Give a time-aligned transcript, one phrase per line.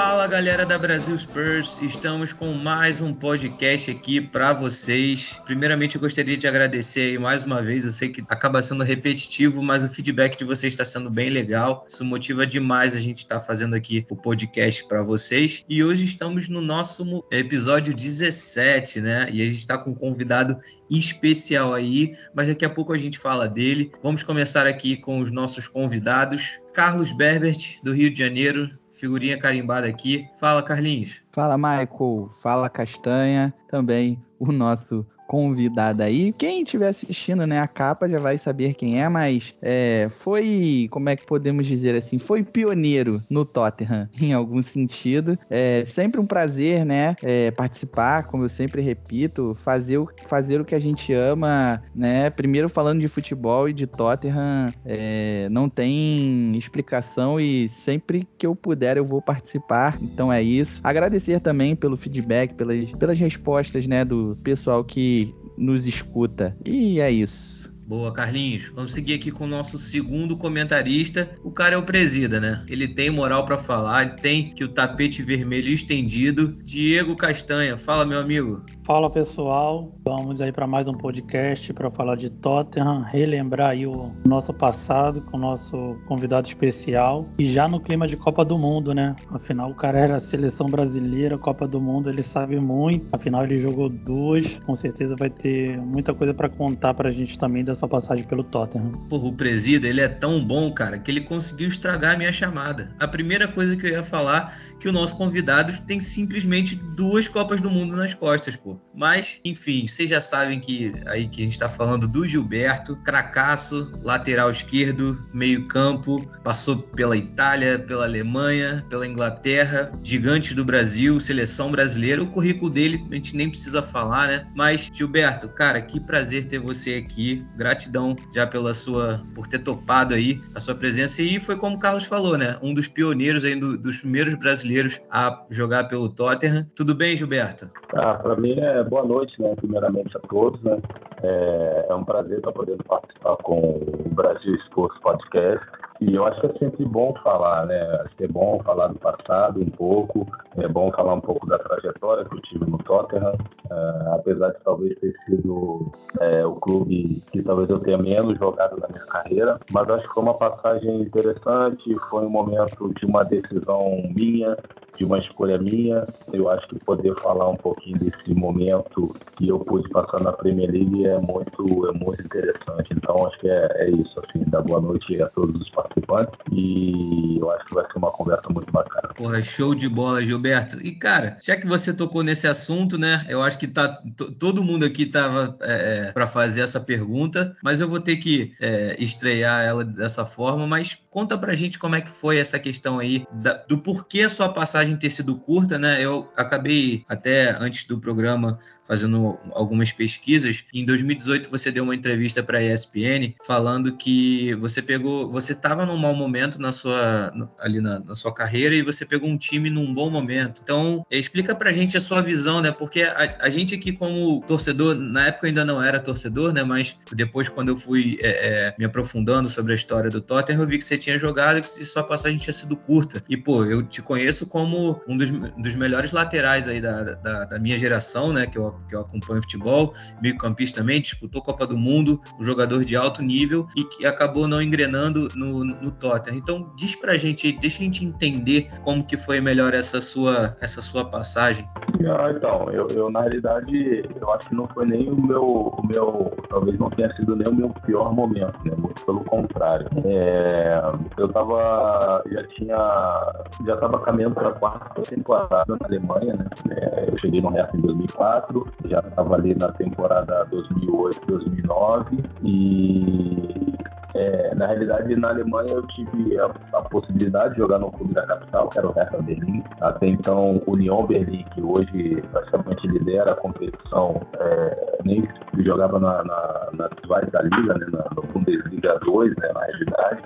[0.00, 5.40] Fala galera da Brasil Spurs, estamos com mais um podcast aqui para vocês.
[5.44, 7.84] Primeiramente, eu gostaria de agradecer aí mais uma vez.
[7.84, 11.84] Eu sei que acaba sendo repetitivo, mas o feedback de vocês está sendo bem legal.
[11.88, 15.64] Isso motiva demais a gente estar tá fazendo aqui o podcast para vocês.
[15.68, 19.28] E hoje estamos no nosso episódio 17, né?
[19.32, 23.18] E a gente está com um convidado especial aí, mas daqui a pouco a gente
[23.18, 23.90] fala dele.
[24.00, 26.60] Vamos começar aqui com os nossos convidados.
[26.72, 30.28] Carlos Berbert, do Rio de Janeiro, figurinha carimbada aqui.
[30.38, 31.22] Fala, Carlinhos.
[31.32, 32.30] Fala, Michael.
[32.40, 33.54] Fala, Castanha.
[33.68, 36.32] Também o nosso convidada aí.
[36.32, 41.10] Quem estiver assistindo, né, a capa já vai saber quem é, mas é, foi, como
[41.10, 45.38] é que podemos dizer assim, foi pioneiro no Tottenham, em algum sentido.
[45.50, 50.64] É sempre um prazer, né, é, participar, como eu sempre repito, fazer o, fazer o
[50.64, 56.56] que a gente ama, né, primeiro falando de futebol e de Tottenham, é, não tem
[56.56, 60.80] explicação e sempre que eu puder eu vou participar, então é isso.
[60.82, 65.17] Agradecer também pelo feedback, pelas, pelas respostas, né, do pessoal que
[65.56, 66.56] nos escuta.
[66.64, 67.58] E é isso.
[67.88, 68.70] Boa, Carlinhos.
[68.74, 71.30] Vamos seguir aqui com o nosso segundo comentarista.
[71.42, 72.62] O cara é o presida, né?
[72.68, 76.54] Ele tem moral para falar, tem que o tapete vermelho estendido.
[76.62, 78.62] Diego Castanha, fala, meu amigo.
[78.88, 84.10] Fala pessoal, vamos aí para mais um podcast para falar de Tottenham, relembrar aí o
[84.26, 88.94] nosso passado com o nosso convidado especial e já no clima de Copa do Mundo,
[88.94, 89.14] né?
[89.28, 93.06] Afinal, o cara era seleção brasileira, Copa do Mundo, ele sabe muito.
[93.12, 97.38] Afinal, ele jogou duas, com certeza vai ter muita coisa para contar para a gente
[97.38, 98.92] também dessa passagem pelo Tottenham.
[99.10, 102.90] Porra, o presida, ele é tão bom, cara, que ele conseguiu estragar a minha chamada.
[102.98, 107.60] A primeira coisa que eu ia falar que o nosso convidado tem simplesmente duas Copas
[107.60, 108.77] do Mundo nas costas, pô.
[108.94, 113.92] Mas, enfim, vocês já sabem que aí que a gente tá falando do Gilberto, cracaço,
[114.02, 122.22] lateral esquerdo, meio-campo, passou pela Itália, pela Alemanha, pela Inglaterra, gigantes do Brasil, seleção brasileira.
[122.22, 124.48] O currículo dele a gente nem precisa falar, né?
[124.54, 127.44] Mas, Gilberto, cara, que prazer ter você aqui.
[127.56, 131.78] Gratidão já pela sua por ter topado aí a sua presença e foi como o
[131.78, 132.58] Carlos falou, né?
[132.60, 136.66] Um dos pioneiros aí do, dos primeiros brasileiros brasileiros a jogar pelo Tottenham.
[136.74, 137.70] Tudo bem, Gilberto?
[137.94, 139.54] Ah, para mim é boa noite, né?
[139.56, 140.78] Primeiramente a todos, né?
[141.22, 145.66] É, é um prazer estar podendo participar com o Brasil Esportes Podcast.
[146.00, 147.80] E eu acho que é sempre bom falar, né?
[148.04, 151.58] Acho que é bom falar do passado um pouco, é bom falar um pouco da
[151.58, 155.90] trajetória que eu tive no Tottenham, uh, apesar de talvez ter sido
[156.20, 160.14] é, o clube que talvez eu tenha menos jogado na minha carreira, mas acho que
[160.14, 163.80] foi uma passagem interessante, foi um momento de uma decisão
[164.16, 164.54] minha,
[164.98, 166.04] de uma escolha minha.
[166.32, 170.70] Eu acho que poder falar um pouquinho desse momento que eu pude passar na Premier
[170.70, 172.92] League é muito, é muito interessante.
[172.92, 174.20] Então, acho que é, é isso.
[174.20, 178.10] Assim, dar boa noite a todos os participantes e eu acho que vai ser uma
[178.10, 179.14] conversa muito bacana.
[179.14, 180.78] Porra, show de bola, Gilberto.
[180.84, 183.24] E, cara, já que você tocou nesse assunto, né?
[183.28, 184.02] Eu acho que tá,
[184.38, 188.52] todo mundo aqui tava é, é para fazer essa pergunta, mas eu vou ter que
[188.60, 190.66] é, estrear ela dessa forma.
[190.66, 194.30] Mas conta pra gente como é que foi essa questão aí da, do porquê a
[194.30, 195.98] sua passagem passagem ter sido curta, né?
[196.02, 200.64] Eu acabei até antes do programa fazendo algumas pesquisas.
[200.72, 205.84] Em 2018 você deu uma entrevista para a ESPN falando que você pegou, você estava
[205.84, 209.68] num mau momento na sua ali na, na, sua carreira e você pegou um time
[209.68, 210.60] num bom momento.
[210.62, 212.70] Então explica para a gente a sua visão, né?
[212.70, 216.62] Porque a, a, gente aqui como torcedor, na época eu ainda não era torcedor, né?
[216.62, 220.68] Mas depois quando eu fui é, é, me aprofundando sobre a história do Tottenham, eu
[220.68, 223.22] vi que você tinha jogado e que sua passagem tinha sido curta.
[223.28, 227.44] E pô, eu te conheço como como um dos, dos melhores laterais aí da, da,
[227.44, 228.46] da, minha geração, né?
[228.46, 232.84] Que eu, que eu acompanho futebol, meio campista também, disputou Copa do Mundo, um jogador
[232.84, 236.38] de alto nível e que acabou não engrenando no, no Tottenham.
[236.38, 240.80] Então diz pra gente, deixa a gente entender como que foi melhor essa sua, essa
[240.80, 241.66] sua passagem.
[242.06, 245.86] Ah, então, eu, eu, na realidade, eu acho que não foi nem o meu, o
[245.86, 248.72] meu, talvez não tenha sido nem o meu pior momento, né?
[248.78, 249.88] Muito pelo contrário.
[250.04, 250.80] É,
[251.16, 253.32] eu tava, já tinha,
[253.66, 256.46] já tava caminhando para a quarta temporada na Alemanha, né?
[256.70, 263.74] É, eu cheguei no Real em 2004, já estava ali na temporada 2008, 2009 e
[264.14, 268.26] é, na realidade, na Alemanha eu tive a, a, possibilidade de jogar no clube da
[268.26, 269.62] capital, que era o Hertha Berlim.
[269.80, 275.28] Até então, União Berlim, que hoje praticamente lidera a competição, é, nem
[275.58, 280.22] jogava na, na, rivais da Liga, né, na, no Bundesliga 2, né, na realidade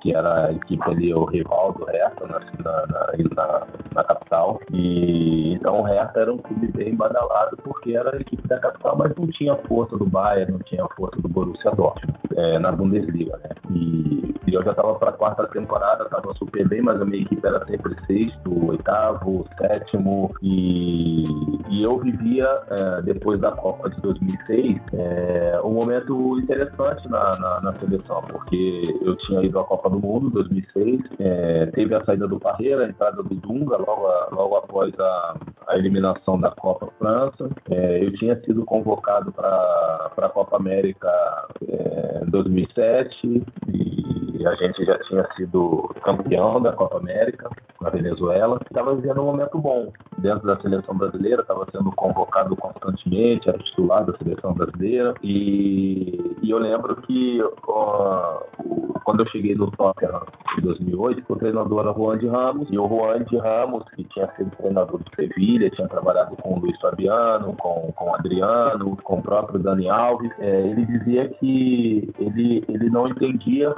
[0.00, 2.86] que era a equipe ali, o rival do Hertha na, na,
[3.34, 4.60] na, na, capital.
[4.72, 8.96] E então o Hertha era um clube bem badalado porque era a equipe da capital,
[8.96, 12.18] mas não tinha força do Bayern, não tinha força do Borussia Dortmund.
[12.40, 13.50] É, na Bundesliga, né?
[13.70, 17.22] E, e eu já estava para a quarta temporada, estava super bem, mas a minha
[17.22, 21.24] equipe era sempre sexto, oitavo, sétimo, e,
[21.68, 27.60] e eu vivia, é, depois da Copa de 2006, é, um momento interessante na, na,
[27.60, 32.26] na, seleção, porque eu tinha ido à Copa do Mundo 2006, é, teve a saída
[32.26, 35.36] do Parreira, a entrada do Dunga, logo, logo após a,
[35.68, 41.08] a eliminação da Copa França, é, eu tinha sido convocado para a Copa América
[41.68, 47.50] é, 2007 e a gente já tinha sido campeão da Copa América
[47.80, 48.58] na Venezuela.
[48.62, 54.04] Estava vivendo um momento bom dentro da seleção brasileira, estava sendo convocado constantemente, era titular
[54.04, 55.14] da seleção brasileira.
[55.22, 58.42] E, e eu lembro que ó,
[59.04, 60.22] quando eu cheguei no Tottenham
[60.58, 64.30] em 2008, o treinador era Juan de Ramos, e o Juan de Ramos, que tinha
[64.36, 69.18] sido treinador de Sevilha, tinha trabalhado com o Luiz Fabiano, com, com o Adriano, com
[69.18, 73.74] o próprio Dani Alves, é, ele dizia que ele, ele não entendia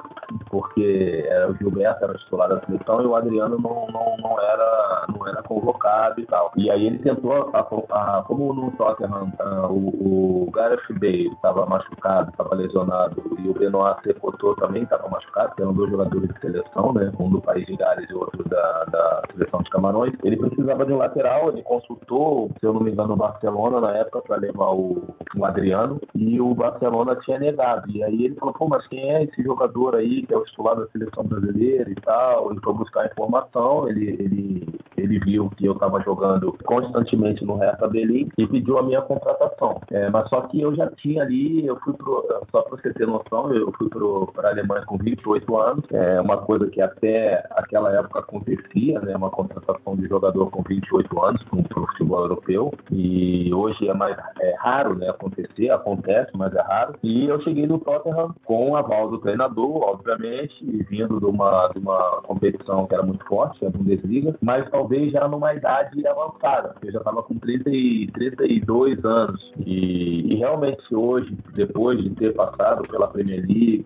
[0.52, 5.06] porque era o Gilberto era titular da seleção e o Adriano não, não, não, era,
[5.08, 6.52] não era convocado e tal.
[6.58, 11.64] E aí ele tentou, a, a, como no Tottenham a, o, o Gareth Bale estava
[11.64, 16.40] machucado, estava lesionado, e o Benoit Secotor também estava machucado, que eram dois jogadores de
[16.40, 17.10] seleção, né?
[17.18, 20.12] Um do país de Gales e outro da, da seleção de Camarões.
[20.22, 23.96] Ele precisava de um lateral, ele consultou, se eu não me engano, o Barcelona na
[23.96, 25.02] época para levar o,
[25.34, 27.90] o Adriano, e o Barcelona tinha negado.
[27.90, 30.76] E aí ele falou, pô, mas quem é esse jogador aí que é o titular
[30.76, 32.50] da seleção brasileira e tal?
[32.50, 34.71] Ele foi buscar informação, ele, ele,
[35.12, 39.80] ele viu que eu estava jogando constantemente no Hertha Berlim e pediu a minha contratação.
[39.90, 43.06] É, mas só que eu já tinha ali, eu fui pro, só para você ter
[43.06, 43.88] noção, eu fui
[44.32, 49.14] para a Alemanha com 28 anos, é uma coisa que até aquela época acontecia, né,
[49.16, 54.16] uma contratação de jogador com 28 anos para o futebol europeu e hoje é mais
[54.40, 56.94] é raro né, acontecer, acontece, mas é raro.
[57.02, 60.54] E eu cheguei no Tottenham com o aval do treinador, obviamente,
[60.88, 65.26] vindo de uma, de uma competição que era muito forte, a Bundesliga, mas talvez já
[65.28, 66.74] numa idade avançada.
[66.82, 69.52] Eu já estava com 30 e, 32 anos.
[69.66, 73.84] E, e realmente hoje, depois de ter passado pela Premier League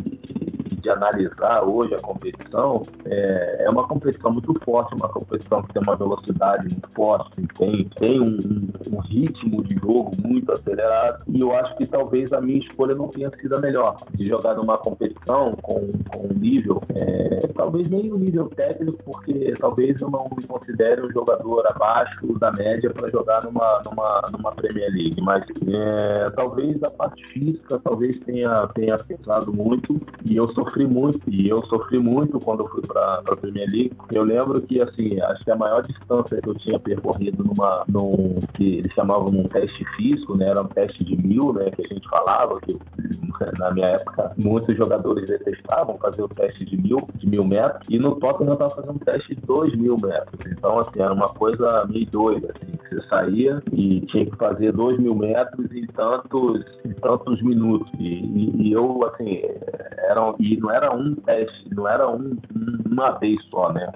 [0.87, 5.83] de analisar hoje a competição, é, é, uma competição muito forte, uma competição que tem
[5.83, 11.53] uma velocidade muito forte, tem, tem um, um, ritmo de jogo muito acelerado, e eu
[11.57, 15.57] acho que talvez a minha escolha não tenha sido a melhor, de jogar numa competição
[15.61, 20.47] com, com um nível, é, talvez nem um nível técnico, porque talvez eu não me
[20.47, 26.31] considere um jogador abaixo da média para jogar numa, numa, numa Premier League, mas é,
[26.37, 31.49] talvez a parte física talvez tenha, tenha pesado muito, e eu sofri sofri muito, e
[31.49, 33.93] eu sofri muito quando eu fui para a Premier League.
[34.13, 38.41] Eu lembro que, assim, acho que a maior distância que eu tinha percorrido numa, num,
[38.55, 41.95] que eles chamavam num teste físico, né, era um teste de mil, né, que a
[41.95, 42.77] gente falava, que
[43.59, 47.99] na minha época muitos jogadores detestavam fazer o teste de mil, de mil metros, e
[47.99, 50.41] no Tottenham eu estava fazendo um teste de dois mil metros.
[50.47, 54.99] Então, assim, era uma coisa meio doida, assim, você saía e tinha que fazer dois
[54.99, 57.91] mil metros em tantos, em tantos minutos.
[57.99, 59.43] E, e, e eu, assim,
[60.09, 62.37] era, e não era um teste, não era um,
[62.91, 63.91] uma vez só, né?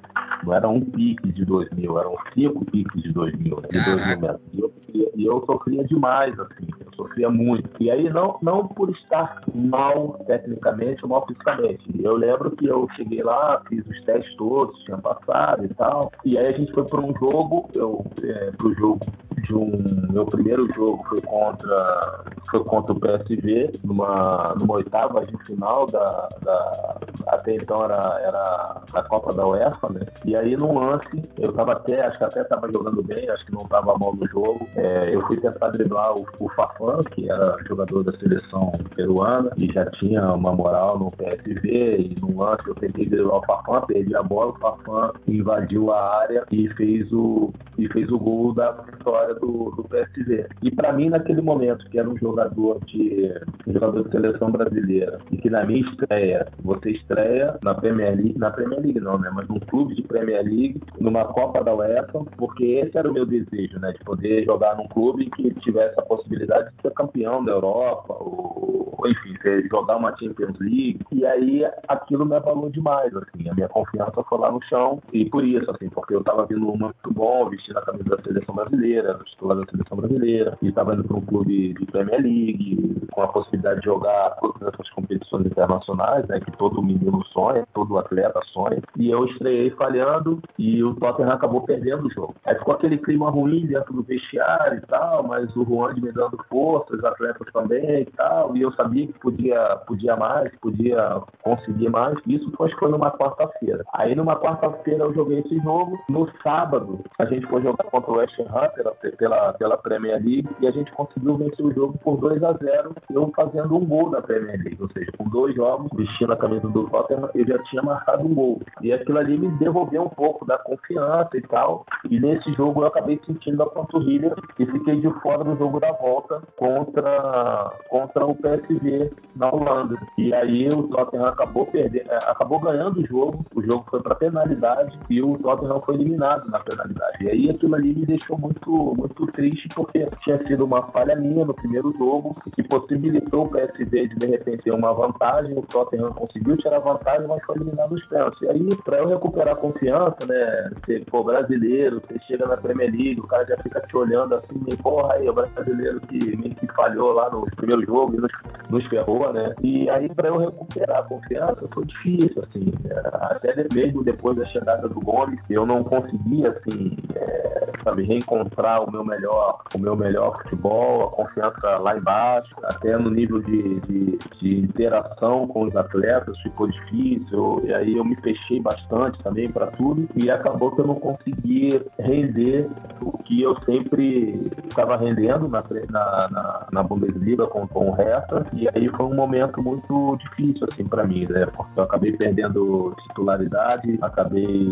[0.45, 3.69] Não era um pique de 2 mil, eram cinco piques de 2 mil, né?
[3.71, 4.41] de 2 mil metros.
[4.53, 4.73] E eu,
[5.15, 6.67] e eu sofria demais, assim,
[7.01, 7.71] sofria muito.
[7.81, 11.85] E aí, não, não por estar mal tecnicamente ou mal fisicamente.
[11.99, 16.13] Eu lembro que eu cheguei lá, fiz os testes todos, tinha passado e tal.
[16.25, 19.01] E aí a gente foi para um jogo, eu, é, pro jogo
[19.43, 19.71] de um.
[20.11, 26.29] Meu primeiro jogo foi contra, foi contra o PSV, numa, numa oitava de final da,
[26.43, 26.97] da.
[27.29, 30.01] Até então era, era a Copa da UEFA, né?
[30.25, 33.53] E aí num lance, eu tava até, acho que até tava jogando bem, acho que
[33.53, 34.67] não tava mal no jogo.
[34.77, 39.73] É, eu fui tentar driblar o, o Fafan, que era jogador da seleção peruana, e
[39.73, 44.15] já tinha uma moral no PSV, e num lance eu tentei driblar o Fafan, perdi
[44.15, 48.73] a bola, o Fafan invadiu a área e fez o, e fez o gol da
[48.73, 50.47] vitória do, do PSV.
[50.63, 53.33] E para mim, naquele momento, que era um jogador de
[53.67, 58.39] um jogador de seleção brasileira, e que na minha estreia, você estreia na Premier League,
[58.39, 59.31] na Premier League não, né?
[59.35, 63.27] Mas num clube de Premier League, numa Copa da UEFA, porque esse era o meu
[63.27, 63.93] desejo, né?
[63.93, 68.95] De poder jogar num clube que tivesse a possibilidade de ser campeão da Europa, ou,
[68.99, 69.35] ou enfim,
[69.71, 71.01] jogar uma Champions League.
[71.13, 73.49] E aí aquilo me abalou demais, assim.
[73.49, 76.61] A minha confiança foi lá no chão, e por isso, assim, porque eu tava vindo
[76.61, 81.05] muito bom, vestindo a camisa da seleção brasileira, titular da seleção brasileira, e estava indo
[81.05, 84.37] para um clube de Premier League, com a possibilidade de jogar
[84.69, 88.81] essas competições internacionais, né, que todo menino sonha, todo atleta sonha.
[88.97, 92.35] E eu estreiei falhando e o Tottenham acabou perdendo o jogo.
[92.47, 96.39] Aí ficou aquele clima ruim dentro do vestiário e tal, mas o Juan me dando
[96.49, 101.89] força, os atletas também e tal, e eu sabia que podia, podia mais, podia conseguir
[101.89, 102.19] mais.
[102.27, 103.85] Isso foi, foi numa quarta-feira.
[103.95, 105.99] Aí numa quarta-feira eu joguei esse jogo.
[106.11, 110.49] No sábado a gente foi jogar contra o West Ham pela, pela, pela Premier League
[110.61, 114.11] e a gente conseguiu vencer o jogo por 2 a 0 eu fazendo um gol
[114.11, 114.79] na Premier League.
[114.81, 118.35] Ou seja, com dois jogos, vestindo a camisa do Tottenham, eu já tinha marcado um
[118.35, 118.61] gol.
[118.83, 121.85] E aquilo ali me devolveu um pouco da confiança e tal.
[122.09, 125.93] E nesse jogo eu acabei sentindo a panturrilha e fiquei de fora do jogo da
[125.93, 129.97] volta contra, contra o PSV na Holanda.
[130.19, 133.45] E aí o Tottenham acabou perdendo, é, acabou ganhando o jogo.
[133.55, 137.25] O jogo foi para penalidade e o Tottenham foi eliminado na penalidade.
[137.25, 141.45] E aí aquilo ali me deixou muito, muito triste porque tinha sido uma falha minha
[141.45, 145.53] no primeiro jogo que possibilitou o PSV de de repente ter uma vantagem.
[145.57, 148.41] O Tottenham conseguiu tirar vantagem, mas foi eliminado os pênaltis.
[148.43, 150.71] E aí, para eu recuperar a confiança, né?
[150.77, 154.59] Você for brasileiro, você chega na Premier League, o cara já fica te olhando assim,
[154.83, 158.31] porra, aí, o brasileiro que meio que falhou lá no primeiro jogo e nos,
[158.69, 159.55] nos ferrou, né?
[159.63, 162.73] E aí, para eu recuperar a confiança, foi difícil, assim.
[163.15, 168.90] Até mesmo depois da chegada do Gomes, eu não conseguia, assim, é, sabe, reencontrar o
[168.91, 174.19] meu melhor, o meu melhor futebol, a confiança lá embaixo, até no nível de, de,
[174.39, 179.67] de interação com os atletas ficou difícil, e aí eu me fechei bastante também para
[179.69, 182.69] tudo, e acabou que eu não consegui render
[183.01, 184.31] o que eu sempre
[184.67, 189.15] estava rendendo na, na, na, na Bundesliga com, com o Hertha, e aí foi um
[189.15, 191.47] momento muito difícil assim para mim, né?
[191.47, 194.69] Porque eu acabei perdendo titularidade, acabei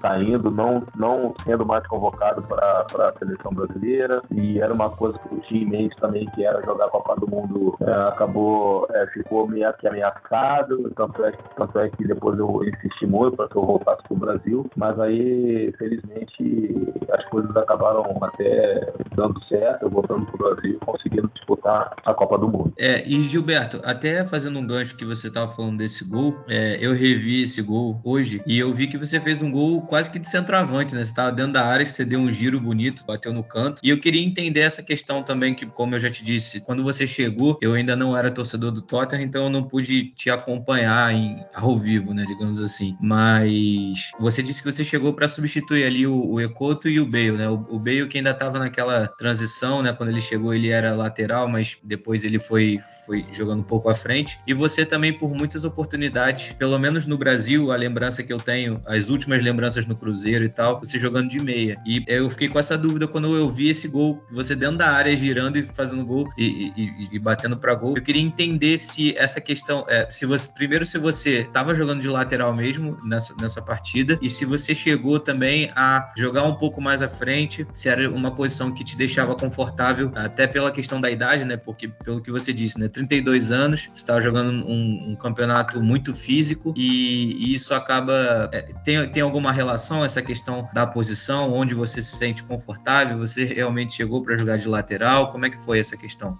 [0.00, 5.34] saindo, não, não sendo mais convocado para a seleção brasileira, e era uma coisa que
[5.34, 9.06] eu tinha em mente também, que era jogar a Copa do Mundo, é, acabou, é,
[9.08, 13.56] ficou meio que ameaçado, tanto é, tanto é que depois eu insisti muito para que
[13.56, 19.90] eu voltasse para o Brasil, mas aí, felizmente, as coisas acabaram até dando certo, eu
[19.90, 22.72] voltando para o Brasil, conseguindo disputar a Copa do Mundo.
[22.78, 26.92] É, e Gilberto, até fazendo um gancho que você estava falando desse gol, é, eu
[26.92, 30.28] revi esse gol hoje e eu vi que você fez um gol quase que de
[30.28, 31.04] centroavante, né?
[31.04, 33.80] Você estava dentro da área, você deu um giro bonito, bateu no canto.
[33.82, 37.06] E eu queria entender essa questão também, que, como eu já te disse, quando você
[37.06, 41.44] chegou, eu ainda não era torcedor do Tottenham, então eu não pude te acompanhar em,
[41.54, 42.24] ao vivo, né?
[42.26, 42.96] Digamos assim.
[43.00, 47.32] Mas você disse que você chegou para substituir ali o, o Ecoto e o Bale,
[47.32, 47.48] né?
[47.48, 49.92] O, o Bale que ainda estava naquela transição, né?
[49.92, 53.94] Quando ele chegou, ele era lateral, mas depois ele foi, foi jogando um pouco à
[53.94, 54.38] frente.
[54.46, 58.80] E você também, por muitas oportunidades, pelo menos no Brasil, a lembrança que eu tenho,
[58.86, 61.76] as últimas lembranças no Cruzeiro e tal, você jogando de meia.
[61.86, 65.16] E eu fiquei com essa dúvida quando eu vi esse gol, você dentro da área,
[65.16, 67.96] girando e fazendo gol e, e, e batendo para gol.
[67.96, 72.08] Eu queria entender se essa questão, é, se você primeiro se você estava jogando de
[72.08, 77.02] lateral mesmo nessa, nessa partida e se você chegou também a jogar um pouco mais
[77.02, 81.44] à frente, se era uma posição que te deixava confortável, até pela questão da idade,
[81.44, 81.56] né?
[81.56, 82.88] Porque pelo que você disse, né?
[82.88, 88.62] 32 anos, você estava jogando um, um, campeonato muito físico e, e isso acaba é,
[88.84, 93.17] tem, tem alguma relação essa questão da posição, onde você se sente confortável?
[93.18, 95.32] Você realmente chegou para jogar de lateral?
[95.32, 96.38] Como é que foi essa questão?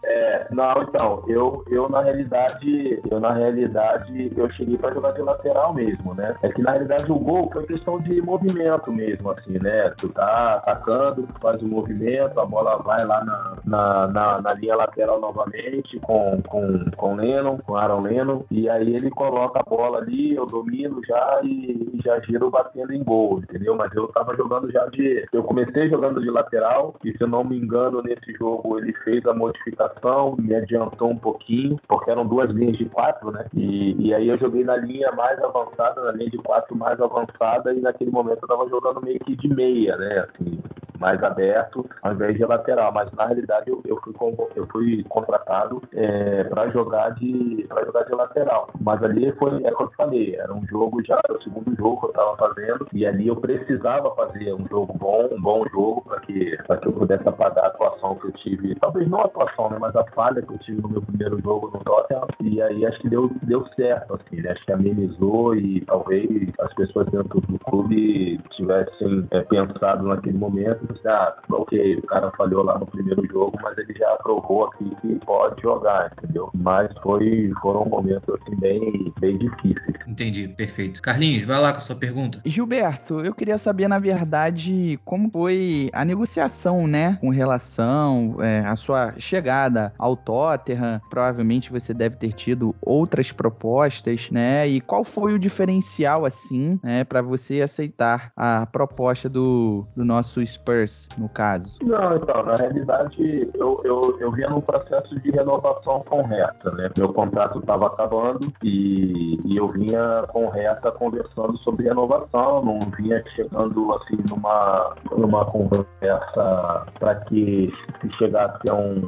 [0.50, 5.74] Não, então, eu, eu na realidade, eu na realidade, eu cheguei para jogar de lateral
[5.74, 6.34] mesmo, né?
[6.42, 9.90] É que na realidade o gol foi questão de movimento mesmo, assim, né?
[9.98, 14.40] Tu tá atacando, tu faz o um movimento, a bola vai lá na, na, na,
[14.42, 19.60] na, linha lateral novamente com, com, com Lennon, com Aaron Lennon, e aí ele coloca
[19.60, 23.74] a bola ali, eu domino já e, e já giro batendo em gol, entendeu?
[23.76, 25.26] Mas eu tava jogando já de.
[25.32, 29.24] Eu comecei jogando de lateral, e se eu não me engano, nesse jogo ele fez
[29.26, 33.46] a modificação, me adiantou um pouquinho, porque eram duas linhas de quatro, né?
[33.54, 37.72] E, e aí eu joguei na linha mais avançada, na linha de quatro mais avançada,
[37.72, 40.26] e naquele momento eu tava jogando meio que de meia, né?
[40.28, 40.58] Assim,
[40.98, 42.92] mais aberto, ao invés de lateral.
[42.92, 44.14] Mas na realidade eu, eu, fui,
[44.56, 48.70] eu fui contratado é, para jogar de para jogar de lateral.
[48.80, 52.00] Mas ali foi, é como eu falei, era um jogo já, era o segundo jogo
[52.00, 56.02] que eu estava fazendo, e ali eu precisava fazer um jogo bom, um bom jogo,
[56.02, 58.74] para que, que eu pudesse apagar a atuação que eu tive.
[58.76, 61.70] Talvez não a atuação, né, mas a falha que eu tive no meu primeiro jogo
[61.72, 62.26] no Tottenham.
[62.40, 64.52] E aí acho que deu, deu certo, assim, né?
[64.52, 66.28] Acho que amenizou e talvez
[66.60, 72.62] as pessoas dentro do clube tivessem é, pensado naquele momento ah, ok, o cara falhou
[72.62, 76.50] lá no primeiro jogo, mas ele já provou aqui que pode jogar, entendeu?
[76.54, 79.96] Mas foi, foram momentos assim bem, bem difíceis.
[80.06, 81.02] Entendi, perfeito.
[81.02, 82.40] Carlinhos, vai lá com a sua pergunta.
[82.44, 88.74] Gilberto, eu queria saber, na verdade, como foi a negociação, né, com relação é, à
[88.76, 91.00] sua chegada ao Tottenham.
[91.10, 94.66] Provavelmente você deve ter tido outras propostas, né?
[94.66, 100.44] E qual foi o diferencial, assim, né, para você aceitar a proposta do, do nosso
[100.44, 101.78] Spurs Spurs, no caso?
[101.82, 106.90] Não, então, na realidade, eu, eu, eu vinha num processo de renovação com Hertha, né?
[106.96, 113.22] Meu contrato estava acabando e, e eu vinha com Hertha conversando sobre renovação, não vinha
[113.34, 119.00] chegando, assim, numa, numa conversa para que se chegasse a um,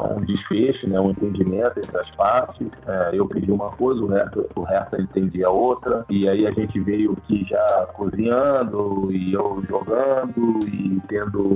[0.00, 2.66] um desfecho, né, um entendimento entre as partes.
[2.86, 6.80] É, eu pedi uma coisa, o resto, o resto entendia outra, e aí a gente
[6.80, 11.50] veio que já cozinhando e eu jogando e tendo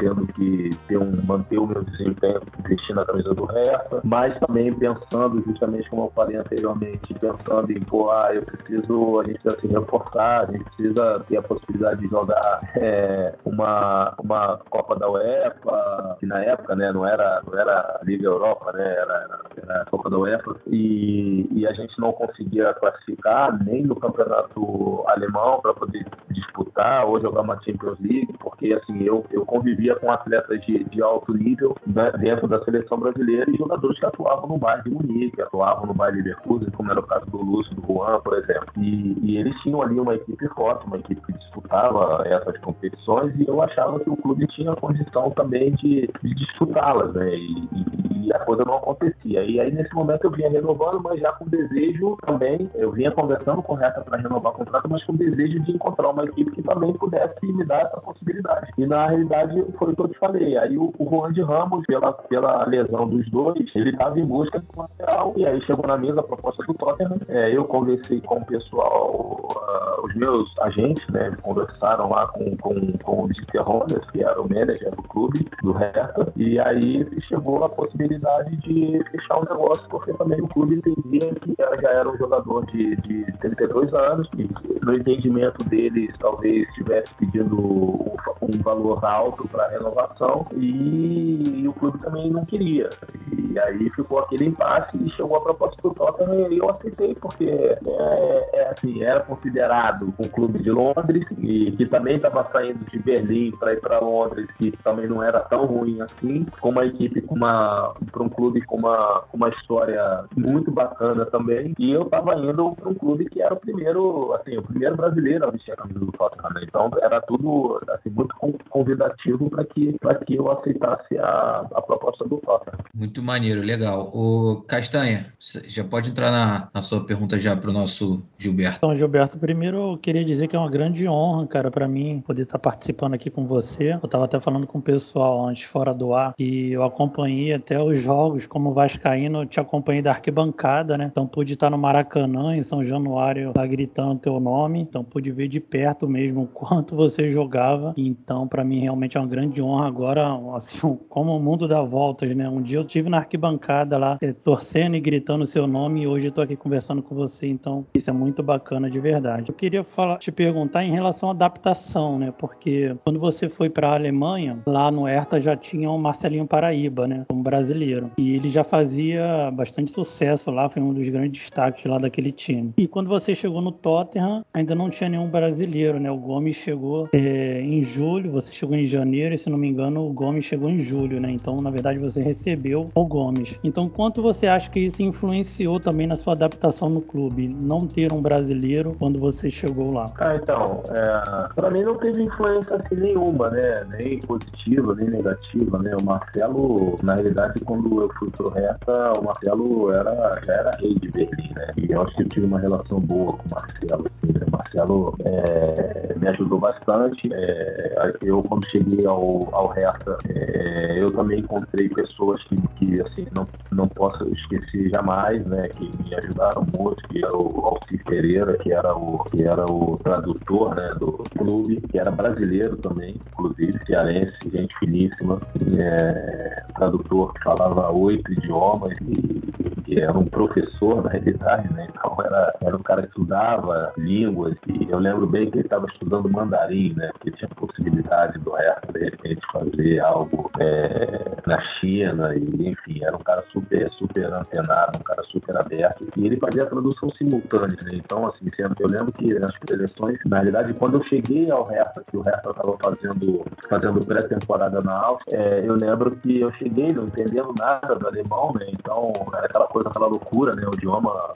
[0.00, 4.72] tendo que ter um, manter o meu desempenho vestindo a camisa do Hertha, mas também
[4.72, 9.60] pensando, justamente como eu falei anteriormente, pensando em, pô, ah, eu preciso, a gente precisa
[9.60, 15.08] se reforçar, a gente precisa ter a possibilidade de jogar é, uma, uma Copa da
[15.08, 19.84] UEFA, que na época, né, não era, não era Liga Europa, né, era, era a
[19.84, 25.74] Copa da UEFA, e, e a gente não conseguia classificar nem no campeonato alemão para
[25.74, 30.84] poder disputar ou jogar uma Champions League, porque assim, eu, eu convivia com atletas de,
[30.84, 34.90] de alto nível né, dentro da seleção brasileira e jogadores que atuavam no Bayern de
[34.90, 38.66] Munique, atuavam no Bayern Leverkusen, como era o caso do Lúcio, do Juan, por exemplo.
[38.78, 43.46] E, e, eles tinham ali uma equipe forte, uma equipe que disputava essas competições e
[43.46, 47.34] eu achava que o clube tinha condição também de, de disputá-las, né?
[47.34, 49.42] E, e, e, a coisa não acontecia.
[49.42, 53.62] E aí, nesse momento, eu vinha renovando, mas já com desejo também, eu vinha conversando
[53.62, 56.92] com Reta para renovar o contrato, mas com desejo de encontrar uma equipe que também
[56.94, 58.70] pudesse me dar essa possibilidade.
[58.76, 60.56] E na realidade, foi o que eu te falei.
[60.58, 64.58] Aí o, o Juan de Ramos, pela, pela lesão dos dois, ele estava em busca
[64.58, 65.32] de um lateral.
[65.36, 67.18] E aí chegou na mesa a proposta do Tottenham.
[67.28, 71.30] É, eu conversei com o pessoal, uh, os meus agentes, né?
[71.42, 75.72] Conversaram lá com, com, com o Dieter Rondas, que era o manager do clube, do
[75.72, 76.24] Hertha.
[76.36, 81.34] E aí chegou a possibilidade de fechar o um negócio, porque também o clube entendia
[81.34, 84.28] que já era um jogador de, de 32 anos.
[84.36, 84.48] E
[84.84, 91.98] no entendimento deles, talvez estivesse pedindo um valor alto para renovação e, e, o clube
[91.98, 92.88] também não queria.
[93.32, 97.44] E aí ficou aquele impasse e chegou a proposta do Tottenham e eu aceitei, porque
[97.44, 102.98] é, é, assim, era considerado um clube de Londres e que também estava saindo de
[102.98, 107.20] Berlim para ir para Londres, que também não era tão ruim assim, com uma equipe
[107.22, 111.74] com uma para um clube com uma, com uma história muito bacana também.
[111.78, 115.46] E eu estava indo para um clube que era o primeiro, assim, o primeiro brasileiro
[115.46, 116.50] a vestir a camisa do Tottenham.
[116.54, 116.60] Né?
[116.64, 118.34] Então era tudo assim, muito
[118.68, 122.78] convidativo para que, que eu aceitasse a, a proposta do Tottenham.
[122.94, 124.10] Muito maneiro, legal.
[124.14, 125.32] O Castanha,
[125.66, 128.76] já pode entrar na, na sua pergunta já para o nosso Gilberto.
[128.78, 132.42] Então, Gilberto, primeiro eu queria dizer que é uma grande honra, cara, para mim poder
[132.42, 133.92] estar participando aqui com você.
[133.92, 137.80] Eu estava até falando com o pessoal antes, fora do ar, e eu acompanhei até
[137.90, 141.08] os jogos como Vascaíno, eu te acompanhei da arquibancada, né?
[141.10, 145.48] Então pude estar no Maracanã, em São Januário, tá gritando teu nome, então pude ver
[145.48, 147.92] de perto mesmo o quanto você jogava.
[147.96, 150.26] Então, para mim, realmente é uma grande honra agora,
[150.56, 152.48] assim, como o mundo dá voltas, né?
[152.48, 156.28] Um dia eu estive na arquibancada lá, é, torcendo e gritando seu nome, e hoje
[156.28, 159.48] eu tô aqui conversando com você, então isso é muito bacana de verdade.
[159.48, 162.32] Eu queria falar, te perguntar em relação à adaptação, né?
[162.38, 167.06] Porque quando você foi para a Alemanha, lá no Hertha já tinha o Marcelinho Paraíba,
[167.06, 167.24] né?
[167.32, 167.79] Um brasileiro.
[168.18, 172.72] E ele já fazia bastante sucesso lá, foi um dos grandes destaques lá daquele time.
[172.76, 176.10] E quando você chegou no Tottenham, ainda não tinha nenhum brasileiro, né?
[176.10, 180.06] O Gomes chegou é, em julho, você chegou em janeiro, e se não me engano,
[180.06, 181.30] o Gomes chegou em julho, né?
[181.30, 183.58] Então, na verdade, você recebeu o Gomes.
[183.64, 187.48] Então, quanto você acha que isso influenciou também na sua adaptação no clube?
[187.48, 190.06] Não ter um brasileiro quando você chegou lá?
[190.18, 193.86] Ah, então, é, para mim não teve influência assim nenhuma, né?
[193.90, 195.96] Nem positiva, nem negativa, né?
[195.96, 200.92] O Marcelo, na realidade, quando eu fui pro Reta, o Marcelo era, já era rei
[200.96, 201.72] de Berlim, né?
[201.76, 204.06] E eu acho que eu tive uma relação boa com o Marcelo.
[204.06, 204.46] Assim, né?
[204.48, 207.32] O Marcelo é, me ajudou bastante.
[207.32, 213.26] É, eu, quando cheguei ao, ao Reta, é, eu também encontrei pessoas que, que assim,
[213.36, 218.56] não, não posso esquecer jamais, né, que me ajudaram muito, que era o Alcir Pereira,
[218.58, 223.72] que era o, que era o tradutor, né, do clube, que era brasileiro também, inclusive,
[223.86, 225.40] cearense, gente finíssima,
[225.80, 229.40] é, tradutor que falava oito idiomas e,
[229.86, 234.56] e era um professor, na realidade, né, então era, era um cara que estudava línguas
[234.66, 238.92] e eu lembro bem que ele estava estudando mandarim, né, porque tinha possibilidade do resto,
[238.92, 244.98] de repente, fazer algo é, na China, e enfim, era um cara super, super antenado,
[244.98, 247.90] um cara super aberto, e ele fazia a tradução simultânea, né?
[247.94, 248.46] Então, assim,
[248.78, 252.50] eu lembro que nas preleções, na realidade, quando eu cheguei ao Hertha, que o Hertha
[252.50, 257.94] estava fazendo, fazendo pré-temporada na Áustria, é, eu lembro que eu cheguei não entendendo nada
[257.94, 258.66] do alemão, né?
[258.68, 260.66] Então, era aquela coisa, aquela loucura, né?
[260.66, 261.34] O idioma,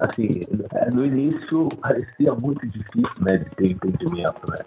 [0.00, 0.42] assim,
[0.92, 4.58] no início parecia muito difícil, né, de ter entendimento, né?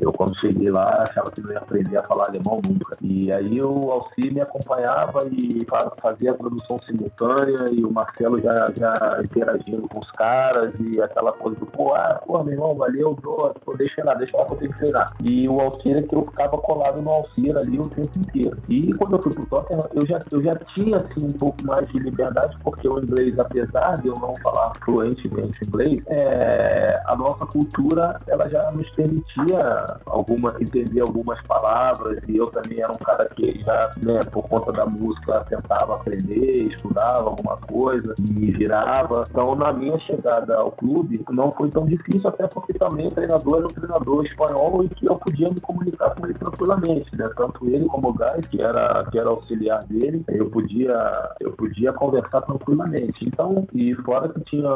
[0.00, 2.96] Eu, quando cheguei lá, achava que não ia aprender a falar alemão nunca.
[3.00, 5.64] E aí o Alci me acompanhava e
[6.00, 11.32] fazia a produção simultânea e o Marcelo já, já interagindo com os caras e aquela
[11.32, 14.52] coisa do, pô, ah, pô, meu irmão, valeu, pô, pô deixa lá, deixa lá que
[14.52, 15.12] eu tenho que treinar.
[15.22, 18.58] E o Alcira que eu ficava colado no Alcira ali o tempo inteiro.
[18.68, 21.86] E quando eu fui pro Tottenham, eu já, eu já tinha, assim, um pouco mais
[21.88, 27.46] de liberdade, porque o inglês, apesar de eu não falar fluentemente inglês, é, a nossa
[27.46, 33.28] cultura, ela já nos permitia alguma, entender algumas palavras e eu também era um cara
[33.34, 39.24] que já, né, por conta da música, tentava aprender, estudava alguma coisa e virava.
[39.30, 43.58] Então, na minha chegada ao clube, não foi tão difícil, até porque também o treinador
[43.58, 47.28] era um treinador espanhol e que eu podia me comunicar com ele tranquilamente, né?
[47.36, 51.92] Tanto ele como o Gás, que era, que era auxiliar dele, eu podia, eu podia
[51.92, 53.24] conversar tranquilamente.
[53.26, 54.70] Então, e fora que tinha,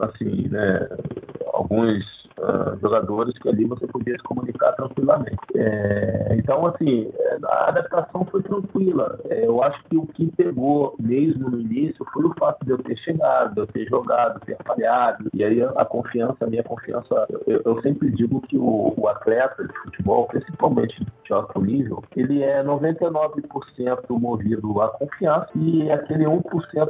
[0.00, 0.88] assim, né,
[1.52, 5.38] alguns uh, jogadores que ali você podia se comunicar tranquilamente.
[5.54, 7.10] É, então, assim,
[7.44, 9.18] a adaptação foi tranquila.
[9.28, 12.78] É, eu acho que o que pegou mesmo no início foi o fato de eu
[12.78, 15.30] ter chegado, de eu ter jogado, ter falhado.
[15.34, 19.08] E aí a, a confiança, a minha confiança, eu, eu sempre digo que o, o,
[19.08, 23.40] atleta de futebol, principalmente de alto nível, ele é 99%
[24.10, 26.42] movido à confiança e aquele 1%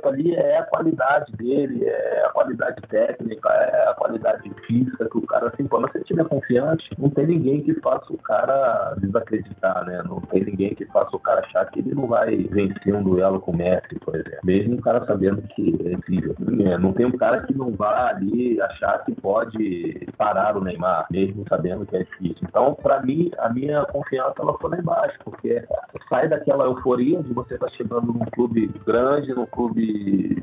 [0.05, 5.27] ali é a qualidade dele, é a qualidade técnica, é a qualidade física que o
[5.27, 10.03] cara assim, quando você estiver confiante, não tem ninguém que faça o cara desacreditar, né?
[10.09, 13.41] Não tem ninguém que faça o cara achar que ele não vai vencer um duelo
[13.41, 14.41] com o Messi, por exemplo.
[14.45, 16.35] Mesmo o cara sabendo que é incrível.
[16.61, 21.07] É, não tem um cara que não vá ali achar que pode parar o Neymar,
[21.11, 22.47] mesmo sabendo que é difícil.
[22.49, 25.65] Então, para mim, a minha confiança ela foi lá embaixo, porque
[26.09, 30.43] sai daquela euforia de você estar tá chegando num clube grande, num clube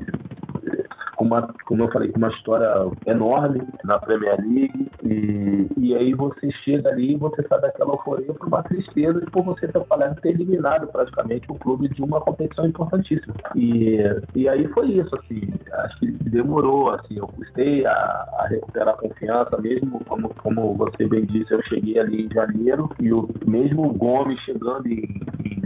[1.18, 2.68] com uma, como eu falei, com uma história
[3.04, 4.88] enorme na Premier League.
[5.02, 9.44] E, e aí você chega ali e você sai daquela euforia para uma tristeza por
[9.44, 13.34] você ter falado ter eliminado praticamente o clube de uma competição importantíssima.
[13.56, 13.98] E,
[14.34, 18.98] e aí foi isso, assim, acho que demorou, assim, eu custei a, a recuperar a
[18.98, 23.92] confiança, mesmo como, como você bem disse, eu cheguei ali em janeiro e o mesmo
[23.94, 25.02] Gomes chegando em,
[25.44, 25.57] em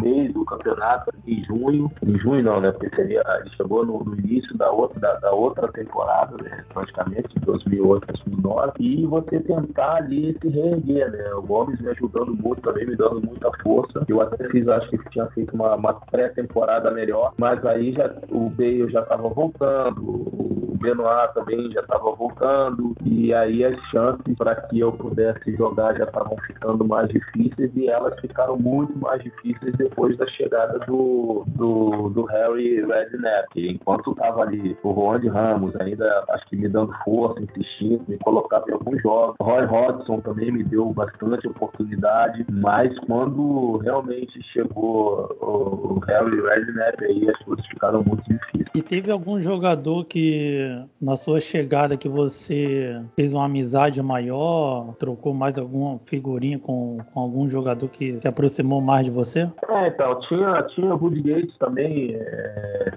[0.00, 2.72] meio do campeonato em junho, em junho não, né?
[2.72, 6.64] Porque seria, ele chegou no, no início da outra, da, da, outra temporada, né?
[6.72, 11.34] Praticamente, 2008, 2009, e você tentar ali se reerguer, né?
[11.34, 14.04] O Gomes me ajudando muito também, me dando muita força.
[14.08, 18.50] Eu até fiz, acho que tinha feito uma, uma pré-temporada melhor, mas aí já o
[18.50, 24.80] Bale já estava voltando, Benoit também já estava voltando, e aí as chances para que
[24.80, 30.16] eu pudesse jogar já estavam ficando mais difíceis e elas ficaram muito mais difíceis depois
[30.16, 33.48] da chegada do, do, do Harry Redknapp.
[33.56, 38.64] Enquanto estava ali o de Ramos, ainda acho que me dando força, insistindo, me colocava
[38.68, 39.36] em alguns jogos.
[39.40, 47.30] Roy Hodgson também me deu bastante oportunidade, mas quando realmente chegou o Harry Redknapp, aí
[47.30, 48.66] as coisas ficaram muito difíceis.
[48.74, 50.65] E teve algum jogador que,
[51.00, 57.20] na sua chegada, que você fez uma amizade maior, trocou mais alguma figurinha com, com
[57.20, 59.48] algum jogador que se aproximou mais de você?
[59.68, 62.92] É, então, tinha, tinha Woody Gates também, é,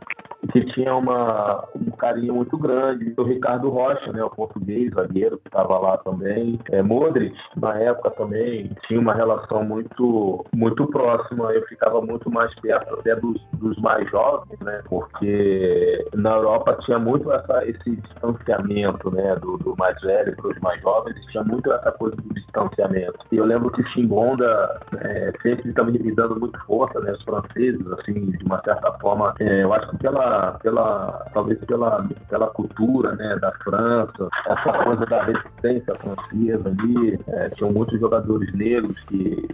[0.52, 3.13] que tinha uma, um carinho muito grande.
[3.17, 6.60] O Ricardo Rocha, né, o português, zagueiro, que estava lá também.
[6.71, 11.52] É, Modric, na época também, tinha uma relação muito, muito próxima.
[11.52, 16.99] Eu ficava muito mais perto até dos, dos mais jovens, né, porque na Europa tinha
[16.99, 21.71] muito essa, esse distanciamento né, do, do mais velho para os mais jovens, tinha muito
[21.71, 23.17] essa coisa do distanciamento.
[23.32, 27.86] E eu lembro que Chimbonda é, sempre estava me dando muito força, né, os franceses,
[27.93, 30.29] assim, de uma certa forma, é, eu acho que pela
[30.62, 37.50] pela, talvez pela, pela cultura né, da França, essa coisa da resistência francesa ali, é,
[37.50, 39.48] tinham muitos jogadores negros que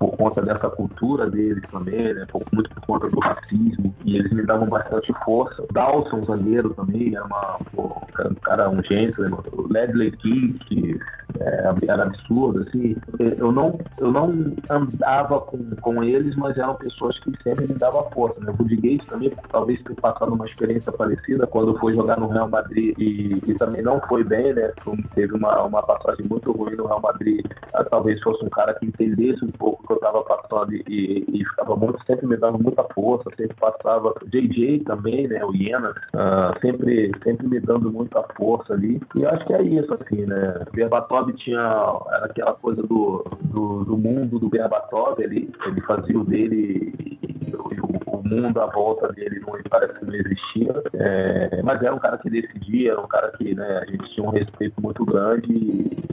[0.00, 2.26] por conta dessa cultura deles também, né?
[2.52, 5.62] muito por conta do racismo, e eles me davam bastante força.
[5.72, 9.38] Dawson, zagueiro também, era uma, pô, um cara, um gentleman.
[9.52, 10.98] O Ledley King, que
[11.38, 12.96] é, era absurdo, assim.
[13.38, 18.08] Eu não, eu não andava com, com eles, mas eram pessoas que sempre me davam
[18.10, 18.52] força, né?
[18.58, 23.40] O também, talvez tenha passado uma experiência parecida quando foi jogar no Real Madrid e,
[23.46, 24.72] e também não foi bem, né?
[25.14, 27.44] Teve uma, uma passagem muito ruim no Real Madrid.
[27.74, 31.44] Ah, talvez fosse um cara que entendesse um pouco que eu estava passando e, e,
[31.44, 34.14] ficava muito, sempre me dando muita força, sempre passava.
[34.26, 35.44] JJ também, né?
[35.44, 39.00] O Iena, uh, sempre, sempre me dando muita força ali.
[39.16, 40.64] E acho que é isso, assim, né?
[40.72, 46.24] Berbatov tinha era aquela coisa do, do, do mundo do Berbatov, ele, ele fazia o
[46.24, 50.82] dele e, e, o, o mundo à volta dele não parece que não existia.
[50.94, 54.26] É, mas era um cara que decidia, era um cara que né, a gente tinha
[54.26, 55.52] um respeito muito grande,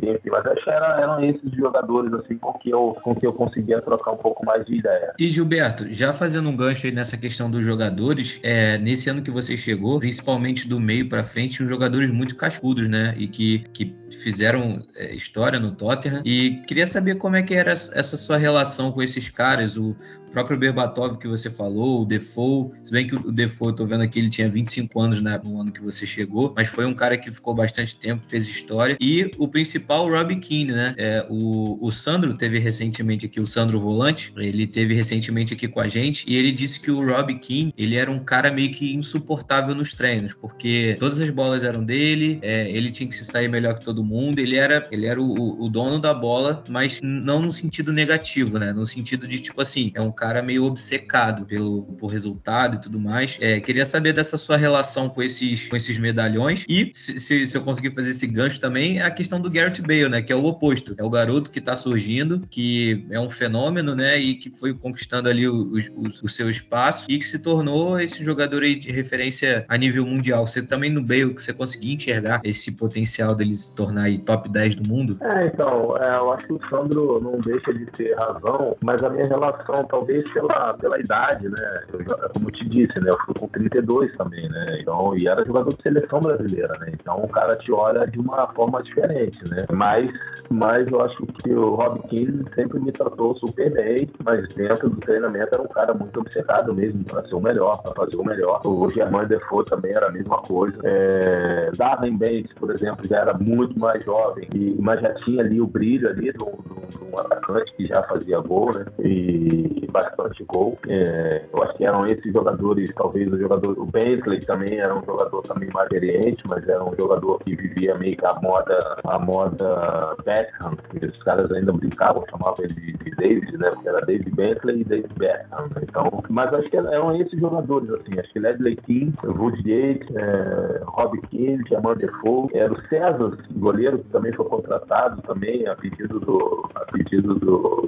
[0.02, 3.34] enfim, mas acho que era, eram esses jogadores assim com que, eu, com que eu
[3.34, 5.14] conseguia trocar um pouco mais de ideia.
[5.20, 9.32] E Gilberto, já fazendo um gancho aí nessa questão dos jogadores, é, nesse ano que
[9.32, 13.14] você chegou, principalmente do meio para frente, os jogadores muito cascudos, né?
[13.18, 16.22] E que, que fizeram é, história no Tottenham.
[16.26, 19.96] E queria saber como é que era essa sua relação com esses caras, o
[20.32, 24.02] próprio Berbatov que você falou, o Defoe, se bem que o Defoe, eu tô vendo
[24.02, 27.18] aqui, ele tinha 25 anos né, no ano que você chegou, mas foi um cara
[27.18, 28.98] que ficou bastante tempo, fez história.
[29.00, 30.96] E o principal, o Robbie Keane, né?
[30.98, 35.80] É, o, o Sandro teve recentemente aqui, o Sandro Volante, ele teve recentemente aqui com
[35.80, 38.94] a gente, e ele disse que o Robbie Keane, ele era um cara meio que
[38.94, 43.48] insuportável nos treinos, porque todas as bolas eram dele, é, ele tinha que se sair
[43.48, 47.42] melhor que todo mundo, ele era, ele era o, o dono da bola, mas não
[47.42, 48.74] no sentido negativo, né?
[48.74, 53.00] No sentido de, tipo assim, é um cara meio obcecado pelo por resultado e tudo
[53.00, 53.38] mais.
[53.42, 57.58] É, queria saber dessa sua relação com esses, com esses medalhões e se, se, se,
[57.58, 60.22] eu conseguir fazer esse gancho também, é a questão do Garrett Bale, né?
[60.22, 60.96] Que é o oposto.
[60.98, 64.18] É o garoto que tá surgindo, que é um fenômeno, né?
[64.18, 68.24] E que foi conquistando ali o, o, o seu espaço e que se tornou esse
[68.24, 70.46] jogador aí de referência a nível mundial.
[70.46, 74.50] Você também no Bale, que você conseguia enxergar esse potencial dele se tornar aí top
[74.50, 75.18] 10 do mundo?
[75.22, 79.10] É, então, é, eu acho que o Sandro não deixa de ter razão, mas a
[79.10, 81.67] minha relação, talvez pela, pela idade, né?
[81.94, 83.10] Eu, como eu te disse, né?
[83.10, 84.80] Eu fui com 32 também, né?
[84.82, 86.92] Então, e era jogador de seleção brasileira, né?
[86.94, 89.66] Então o cara te olha de uma forma diferente, né?
[89.72, 90.12] Mas,
[90.50, 94.98] mas eu acho que o Rob King sempre me tratou super bem, mas dentro do
[94.98, 98.62] treinamento era um cara muito obcecado mesmo para ser o melhor, para fazer o melhor.
[98.66, 100.78] O Germain Defoe também era a mesma coisa.
[100.84, 105.60] É, Darren Banks, por exemplo, já era muito mais jovem, e, mas já tinha ali
[105.62, 108.86] o brilho ali do, do atacante que já fazia gol, né?
[109.00, 110.78] E bastante gol.
[110.88, 115.04] É, eu acho que eram esses jogadores, talvez o jogador, o Bentley também era um
[115.04, 119.20] jogador também mais experiente, mas era um jogador que vivia meio que a moda, a
[119.20, 123.72] moda Beckham, os caras ainda brincavam, chamavam ele de, de David, né?
[123.72, 125.68] Porque era David Bentley e David Beckham.
[125.76, 125.82] Né?
[125.84, 130.82] Então, mas acho que eram esses jogadores, assim, acho que Ledley King, Wood Yates, é,
[130.86, 136.20] Rob King, Jamal Defoe, era o César, goleiro, que também foi contratado também a pedido
[136.20, 137.88] do, a pedido do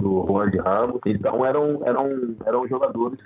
[0.00, 1.00] do Juan de Ramos.
[1.06, 2.79] Então eram, eram, eram jogadores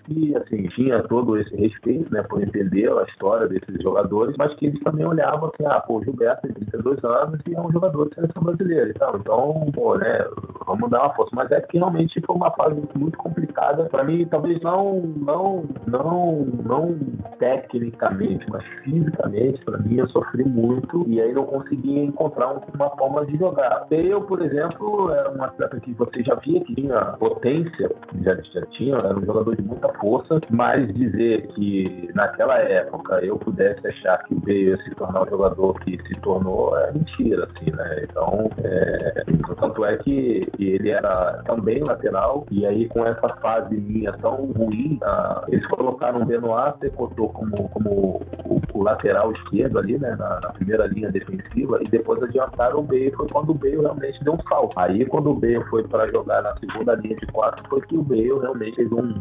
[0.04, 4.66] que assim, tinha todo esse respeito né, por entender a história desses jogadores, mas que
[4.66, 8.08] eles também olhavam assim, ah, pô, o Gilberto tem 32 anos e é um jogador
[8.08, 9.16] de seleção brasileira e tal.
[9.16, 10.24] Então, pô, né,
[10.66, 11.30] vamos dar uma força.
[11.34, 13.84] Mas é que realmente foi uma fase muito complicada.
[13.84, 16.98] Para mim, talvez não, não, não, não
[17.38, 23.24] tecnicamente, mas fisicamente, para mim, eu sofri muito e aí não conseguia encontrar uma forma
[23.26, 23.86] de jogar.
[23.90, 27.90] Eu, por exemplo, era um atleta que você já via que tinha potência,
[28.22, 33.38] já, já tinha, era um jogador de muita força, mas dizer que naquela época eu
[33.38, 37.44] pudesse achar que o Bale ia se tornar o jogador que se tornou é mentira,
[37.44, 38.04] assim, né?
[38.04, 39.24] Então, é,
[39.58, 44.98] tanto é que ele era também lateral, e aí com essa fase minha tão ruim,
[45.02, 50.40] ah, eles colocaram o Benoit Secotou como, como o, o, lateral esquerdo ali, né, na,
[50.40, 54.34] na, primeira linha defensiva, e depois adiantaram o Bale, foi quando o Bale realmente deu
[54.34, 54.78] um salto.
[54.78, 58.02] Aí quando o Bale foi para jogar na segunda linha de quatro, foi que o
[58.02, 59.14] Bale realmente fez um,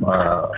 [0.00, 0.50] uma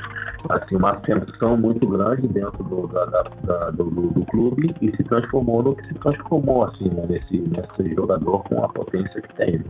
[0.49, 5.63] assim, uma ascensão muito grande dentro do, da, da, do, do, clube e se transformou
[5.63, 9.63] no que se transformou, assim, né, nesse, nesse jogador com a potência que tem.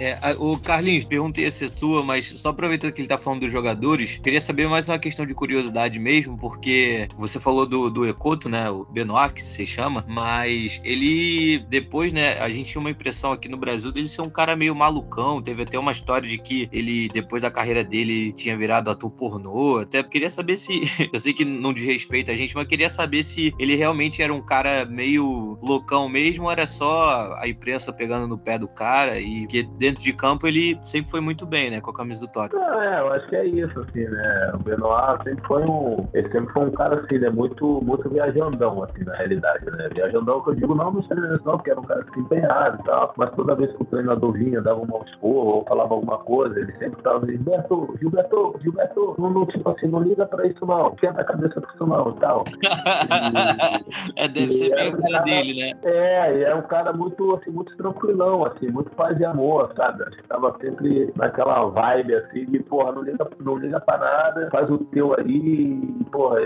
[0.00, 4.18] É, o Carlinhos, perguntei é sua, mas só aproveitando que ele tá falando dos jogadores,
[4.18, 8.68] queria saber mais uma questão de curiosidade mesmo, porque você falou do, do Ecoto, né,
[8.70, 13.48] o Benoit, que se chama, mas ele, depois, né, a gente tinha uma impressão aqui
[13.48, 17.08] no Brasil dele ser um cara meio malucão, teve até uma história de que ele,
[17.08, 20.82] depois da carreira dele, tinha virado ator pornô, até queria saber se.
[21.12, 24.32] Eu sei que não diz respeito a gente, mas queria saber se ele realmente era
[24.32, 29.18] um cara meio loucão mesmo, ou era só a imprensa pegando no pé do cara,
[29.20, 31.80] e que dentro de campo ele sempre foi muito bem, né?
[31.80, 32.64] Com a camisa do Tottenham.
[32.82, 34.52] É, eu acho que é isso, assim, né?
[34.54, 36.08] O Benoit sempre foi um.
[36.12, 37.30] Ele sempre foi um cara assim, né?
[37.30, 39.88] Muito, muito viajandão, assim, na realidade, né?
[39.94, 41.04] Viajandão que eu digo não no
[41.44, 43.86] não, porque era um cara que se empenhava e tal, mas toda vez que o
[43.86, 48.56] treinador vinha, dava um mau esporro ou falava alguma coisa, ele sempre tava Gilberto, Gilberto,
[48.62, 51.86] Gilberto, não, não tipo assim, não liga pra isso não, esquenta a cabeça pra isso
[51.86, 52.44] não e tal.
[54.16, 55.72] é, deve ser bem o cara dele, né?
[55.84, 60.04] É, e é um cara muito, assim, muito tranquilão, assim, muito paz e amor, sabe?
[60.28, 64.78] Tava sempre naquela vibe, assim, de, porra, não liga, não liga pra nada, faz o
[64.78, 66.40] teu aí, e, porra,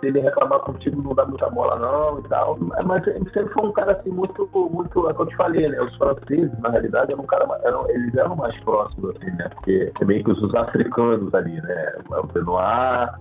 [0.00, 2.58] se ele reclamar contigo não dá muita bola não e tal.
[2.84, 5.66] Mas ele sempre foi um cara, assim, muito, muito, é o que eu te falei,
[5.66, 5.80] né?
[5.82, 9.48] Os franceses, na realidade, eram um cara, eram, eles eram mais próximos, assim, né?
[9.54, 11.92] Porque é meio que os africanos ali, né?
[12.10, 12.26] O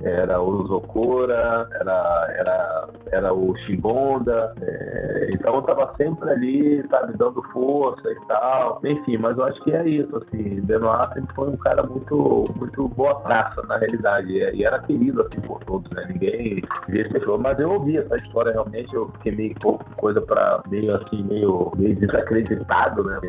[0.02, 4.54] Era o Zocora, era, era, era o Chimbonda.
[4.62, 8.80] É, então eu tava sempre ali, sabe, dando força e tal.
[8.84, 10.62] Enfim, mas eu acho que é isso, assim.
[10.62, 14.32] Benoit sempre foi um cara muito, muito boa praça, na realidade.
[14.32, 16.06] E era querido, assim, por todos, né?
[16.10, 17.38] Ninguém via fechou.
[17.38, 21.72] Mas eu ouvi essa história realmente, eu fiquei meio pouco coisa pra meio assim, meio,
[21.76, 23.20] meio desacreditado, né?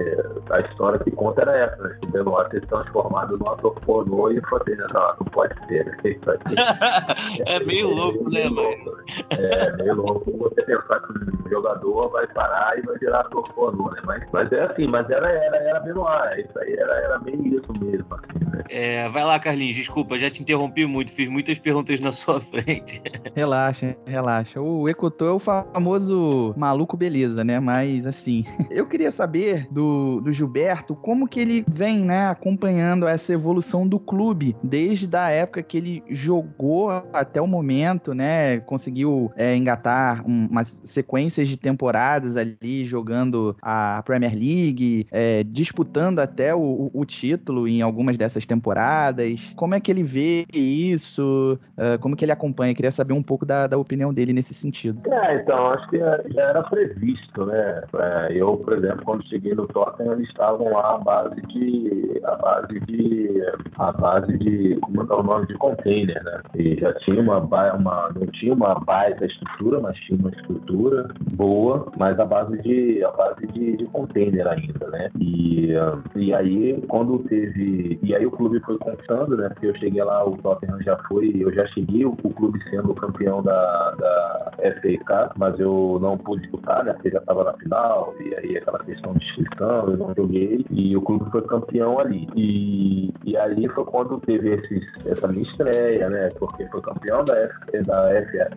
[0.50, 1.98] A história que conta era essa, né?
[2.04, 5.89] O Benoit ter se transformado num ator pornô e foi assim, não, não pode ser.
[7.46, 8.96] É meio louco, né, mano?
[9.30, 14.00] É, meio louco você pensar que um jogador vai parar e vai virar pornô, né?
[14.04, 17.72] Mas, mas é assim, mas era, era, era Benoit, isso aí era, era bem isso
[17.80, 18.62] mesmo, assim, né?
[18.68, 23.02] É, vai lá, Carlinhos, desculpa, já te interrompi muito, fiz muitas perguntas na sua frente.
[23.34, 24.60] Relaxa, relaxa.
[24.60, 27.58] O Ecotô é o famoso maluco beleza, né?
[27.60, 33.32] Mas assim, eu queria saber do, do Gilberto como que ele vem, né, acompanhando essa
[33.32, 38.60] evolução do clube desde a época que ele jogou até o momento, né?
[38.60, 46.20] Conseguiu é, engatar um, umas sequências de temporadas ali jogando a Premier League, é, disputando
[46.20, 49.52] até o, o, título em algumas dessas temporadas.
[49.56, 51.58] Como é que ele vê isso?
[51.76, 52.74] Uh, como que ele acompanha?
[52.74, 55.00] Queria saber um pouco da, da opinião dele nesse sentido.
[55.10, 57.82] É, então, acho que já era previsto, né?
[57.94, 62.20] É, eu, por exemplo, quando cheguei no Tottenham, eles estavam lá à base de.
[62.24, 63.42] a base de.
[63.78, 64.78] a base de.
[64.80, 65.46] como é o nome?
[65.46, 66.40] De container, né?
[66.54, 68.10] E já tinha uma, uma.
[68.14, 73.04] não tinha uma baita estrutura, mas tinha uma estrutura boa, mas a base de.
[73.04, 75.10] a base de, de container ainda, né?
[75.18, 75.72] E,
[76.16, 77.98] e aí, quando teve.
[78.02, 79.48] E aí o clube foi conquistando, né?
[79.50, 81.34] Porque eu cheguei lá, o Tottenham já foi.
[81.38, 86.42] Eu já cheguei, o, o clube sendo campeão da, da FA mas eu não pude
[86.42, 86.92] disputar, né?
[86.92, 90.96] Porque já estava na final, e aí aquela questão de inscrição, eu não joguei, e
[90.96, 92.28] o clube foi campeão ali.
[92.36, 96.28] E, e aí foi quando teve esses, essa minha estreia, né?
[96.38, 98.50] Porque foi campeão da, F, da FA,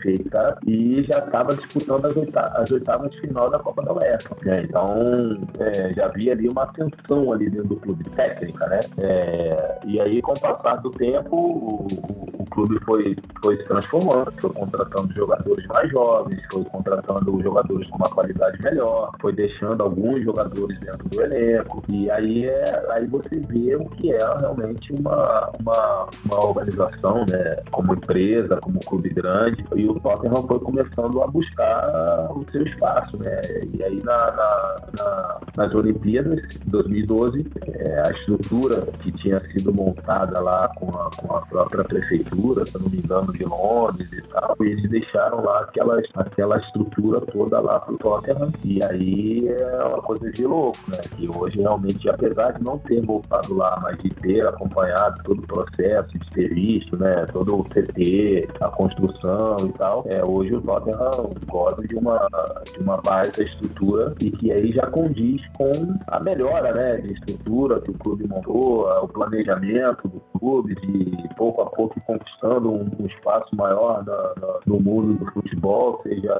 [0.00, 3.92] FA Cup e já estava disputando as oitavas, as oitavas de final da Copa da
[3.92, 4.36] UEFA.
[4.44, 4.62] Né?
[4.62, 8.80] Então é, já havia ali uma tensão ali dentro do clube técnica, né?
[8.98, 13.64] É, e aí, com o passar do tempo, o, o, o clube foi, foi se
[13.64, 19.82] transformando, foi contratando jogadores mais jovens, foi contratando jogadores com uma qualidade melhor, foi deixando
[19.82, 21.82] alguns jogadores dentro do elenco.
[21.88, 27.56] E aí, é, aí você vê o que é realmente uma, uma, uma organização, né?
[27.70, 29.64] Como empresa, como clube grande.
[29.74, 33.40] E o Tottenham foi começando a buscar o seu espaço, né?
[33.72, 40.38] E aí na, na, na nas Olimpíadas 2012, é, a estrutura que tinha sido montada
[40.38, 44.56] lá com a, com a própria prefeitura, se não me engano, de Londres e tal,
[44.60, 48.52] e eles deixaram lá aquela, aquela estrutura toda lá pro Tottenham.
[48.64, 50.98] E aí é uma coisa de louco, né?
[51.16, 55.46] Que hoje realmente, apesar de não ter voltado lá, mas de ter acompanhado todo o
[55.46, 57.26] processo, visto, né?
[57.32, 62.28] Todo o CT, a construção e tal, é, hoje o Tottenham gosta de uma,
[62.72, 65.72] de uma base estrutura e que aí já condiz com
[66.08, 66.96] a melhora, né?
[66.98, 72.70] De estrutura que o clube montou, o planejamento do clube, de pouco a pouco conquistando
[72.72, 76.34] um, um espaço maior na, na, no mundo do futebol, seja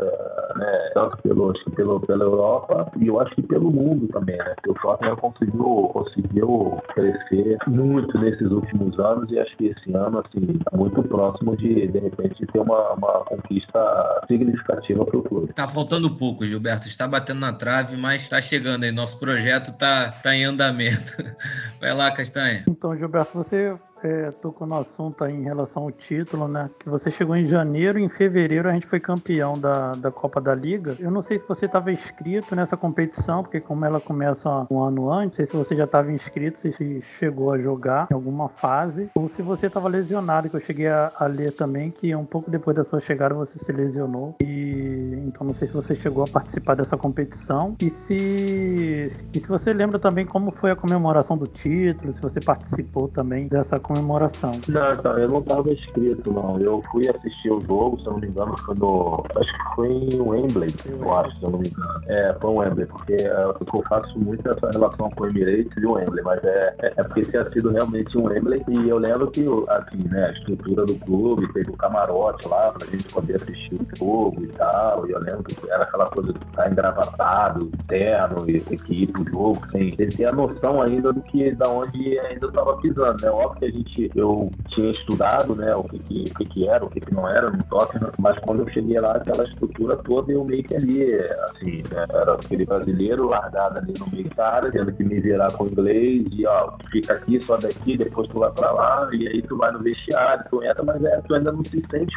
[0.57, 4.55] né, tanto pelo, pelo, pela Europa e eu acho que pelo mundo também, né?
[4.67, 10.59] O Tottenham conseguiu, conseguiu crescer muito nesses últimos anos e acho que esse ano, assim,
[10.59, 15.53] tá muito próximo de, de repente, ter uma, uma conquista significativa para o clube.
[15.53, 16.87] Tá faltando pouco, Gilberto.
[16.87, 18.93] Está batendo na trave, mas está chegando aí.
[18.93, 21.17] Nosso projeto tá, tá em andamento.
[21.81, 22.65] Vai lá, Castanha.
[22.69, 26.71] Então, Gilberto, você é, tocou no assunto aí em relação ao título, né?
[26.79, 30.41] Que você chegou em janeiro e em fevereiro a gente foi campeão da, da Copa
[30.41, 30.97] da Liga.
[30.99, 35.11] Eu não sei se você estava inscrito nessa competição, porque como ela começa um ano
[35.11, 39.11] antes, não sei se você já estava inscrito, se chegou a jogar em alguma fase,
[39.15, 42.51] ou se você estava lesionado, que eu cheguei a, a, ler também que um pouco
[42.51, 44.37] depois da sua chegada você se lesionou.
[44.41, 44.98] E
[45.29, 47.77] então não sei se você chegou a participar dessa competição.
[47.81, 52.41] E se, e se você lembra também como foi a comemoração do título, se você
[52.41, 54.53] participou também dessa comemoração.
[54.69, 56.61] Não, então, eu não estava inscrito, não.
[56.61, 59.25] Eu fui assistir o jogo, se eu não me engano, foi no.
[59.37, 62.01] Acho que foi em Wembley, eu acho, se eu não me engano.
[62.09, 65.87] É, foi em Wembley, porque é, eu faço muito essa relação com o Emirates e
[65.87, 69.31] o Wembley, mas é, é, é porque tinha sido realmente um Wembley e eu lembro
[69.31, 73.75] que, assim, né, a estrutura do clube, teve o camarote lá pra gente poder assistir
[73.75, 78.49] o jogo e tal, e eu lembro que era aquela coisa de estar engravatado, terno,
[78.49, 82.47] e equipe, o jogo, sem, sem ter a noção ainda do que, da onde ainda
[82.47, 83.31] eu tava pisando, né?
[83.31, 86.85] Óbvio que a gente eu tinha estudado, né, o que, que, o que, que era,
[86.85, 90.33] o que, que não era no Tottenham, mas quando eu cheguei lá, aquela estrutura toda,
[90.33, 91.15] eu meio que ali,
[91.51, 95.53] assim, né, era aquele brasileiro largado ali no meio da área, tendo que me virar
[95.53, 99.43] com inglês, e ó, fica aqui, só daqui, depois tu vai pra lá, e aí
[99.43, 102.15] tu vai no vestiário tu entra, mas é, tu ainda não se sente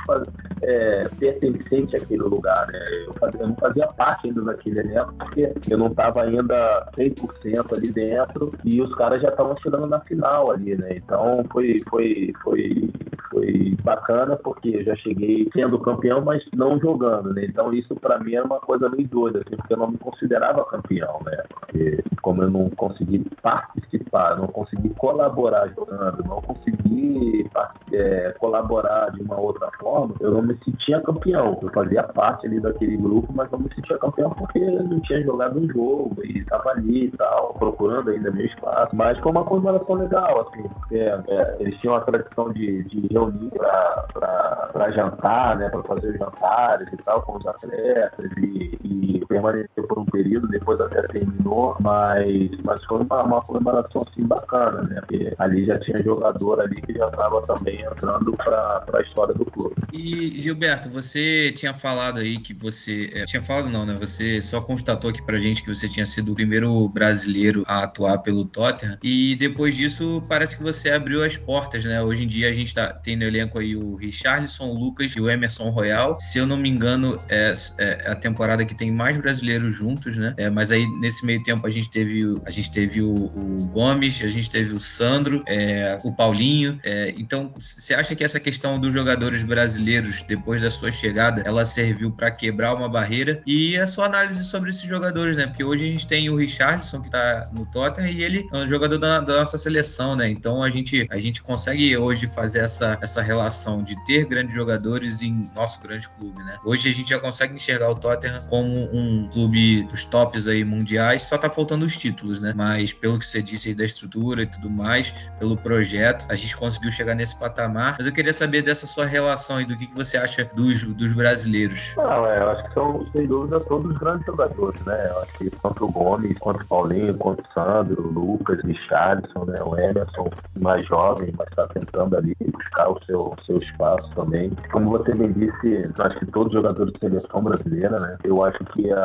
[0.62, 2.80] é, pertencente àquele lugar, né?
[2.92, 7.92] Eu, fazia, não fazia parte ainda daquele elenco, porque eu não estava ainda 100% ali
[7.92, 10.98] dentro e os caras já estavam chegando na final ali, né?
[10.98, 12.90] Então foi, foi, foi,
[13.30, 17.46] foi bacana, porque eu já cheguei sendo campeão, mas não jogando, né?
[17.46, 20.66] Então isso para mim era uma coisa meio doida, assim, porque eu não me considerava
[20.66, 21.44] campeão, né?
[21.50, 27.50] Porque como eu não consegui participar, não consegui colaborar jogando, não consegui
[27.92, 31.60] é, colaborar de uma outra forma, eu não me sentia campeão.
[31.62, 35.60] Eu fazia parte ali daquele grupo, mas não me sentia campeão porque não tinha jogado
[35.60, 38.96] um jogo e estava ali e tal, procurando ainda meu espaço.
[38.96, 43.52] Mas foi uma comemoração legal, assim, porque é, eles tinham a tradição de, de reunir
[43.52, 49.88] para jantar, né, para fazer os jantares e tal com os atletas e, e permaneceu
[49.88, 55.00] por um período, depois até terminou, mas, mas foi uma, uma comemoração assim bacana, né?
[55.00, 59.46] Porque ali já tinha jogador ali que já estava também entrando para a história do
[59.46, 59.76] clube.
[59.94, 63.10] E Gilberto, você tinha falado aí que você.
[63.14, 63.96] É, tinha falado não, né?
[64.00, 68.20] Você só constatou aqui pra gente que você tinha sido o primeiro brasileiro a atuar
[68.20, 68.98] pelo Tottenham.
[69.02, 72.02] E depois disso, parece que você abriu as portas, né?
[72.02, 75.22] Hoje em dia a gente tá, tem no elenco aí o Richarlison, o Lucas e
[75.22, 76.18] o Emerson Royal.
[76.20, 80.34] Se eu não me engano, é, é a temporada que tem mais brasileiros juntos, né?
[80.38, 84.22] É, mas aí nesse meio tempo a gente teve, a gente teve o, o Gomes,
[84.24, 86.80] a gente teve o Sandro, é, o Paulinho.
[86.84, 91.66] É, então, você acha que essa questão dos jogadores brasileiros, depois da sua chegada, ela
[91.66, 93.42] serviu para quebrar uma barreira?
[93.46, 95.48] E a sua análise sobre esses jogadores, né?
[95.48, 98.68] Porque hoje a gente tem o Richardson, que tá no Tottenham, e ele é um
[98.68, 100.30] jogador da, da nossa seleção, né?
[100.30, 105.22] Então a gente, a gente consegue hoje fazer essa, essa relação de ter grandes jogadores
[105.22, 106.58] em nosso grande clube, né?
[106.66, 111.24] Hoje a gente já consegue enxergar o Tottenham como um clube dos tops aí mundiais,
[111.24, 112.54] só tá faltando os títulos, né?
[112.56, 116.56] Mas pelo que você disse aí da estrutura e tudo mais, pelo projeto, a gente
[116.56, 117.96] conseguiu chegar nesse patamar.
[117.98, 121.14] Mas eu queria saber dessa sua relação aí, do que, que você acha dos, dos
[121.14, 121.96] brasileiros.
[121.96, 125.10] Não, é, eu acho que são, sem dúvida, todos grandes jogadores, né?
[125.10, 128.68] Eu acho que tanto o Gomes, quanto o Paulinho, quanto o Sandro, o Lucas, o
[128.68, 129.62] Richardson, né?
[129.64, 134.52] O Emerson, mais jovem, mas está tentando ali buscar o seu, seu espaço também.
[134.72, 138.18] Como você bem disse, acho que todos os jogadores de seleção brasileira, né?
[138.24, 139.01] Eu acho que a,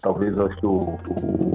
[0.00, 0.98] talvez acho que o,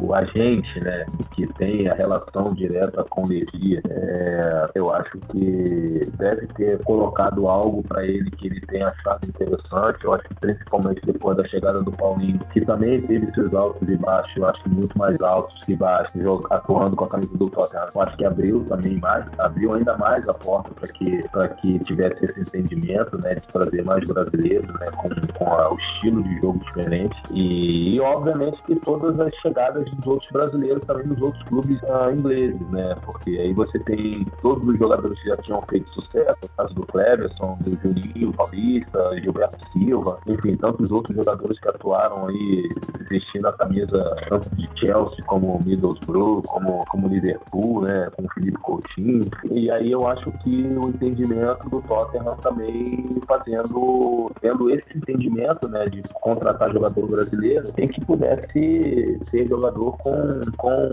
[0.04, 1.06] o agente, né?
[1.36, 7.48] Que tem a relação direta com o Legia, é, eu acho que deve ter colocado
[7.48, 10.04] algo para ele que ele tenha achado interessante.
[10.04, 13.96] Eu acho que principalmente depois da chegada do Paulinho, que também teve seus altos e
[13.98, 17.88] baixos, eu acho que muito mais altos que baixos, atuando com a camisa do Tottenham.
[17.94, 21.24] Eu acho que abriu também mais, abriu ainda mais a porta para que,
[21.62, 26.24] que tivesse esse entendimento, né, de trazer mais brasileiros, né, com, com a, o estilo
[26.24, 27.16] de jogo diferente.
[27.32, 32.12] E, e, obviamente que todas as chegadas dos outros brasileiros também dos outros clubes uh,
[32.12, 36.50] ingleses, né, porque aí você tem todos os jogadores que já tinham feito sucesso, o
[36.58, 42.70] caso do Cleberson, do Juninho, Paulista, Gilberto Silva, enfim, tantos outros jogadores que atuaram aí
[43.10, 49.30] vestindo a camisa tanto de Chelsea como Middlesbrough, como, como Liverpool, né, como Felipe Coutinho.
[49.52, 55.86] E aí eu acho que o entendimento do Tottenham também fazendo, tendo esse entendimento, né,
[55.86, 60.90] de contratar jogador brasileiro, tem que pudesse ser jogador com, com,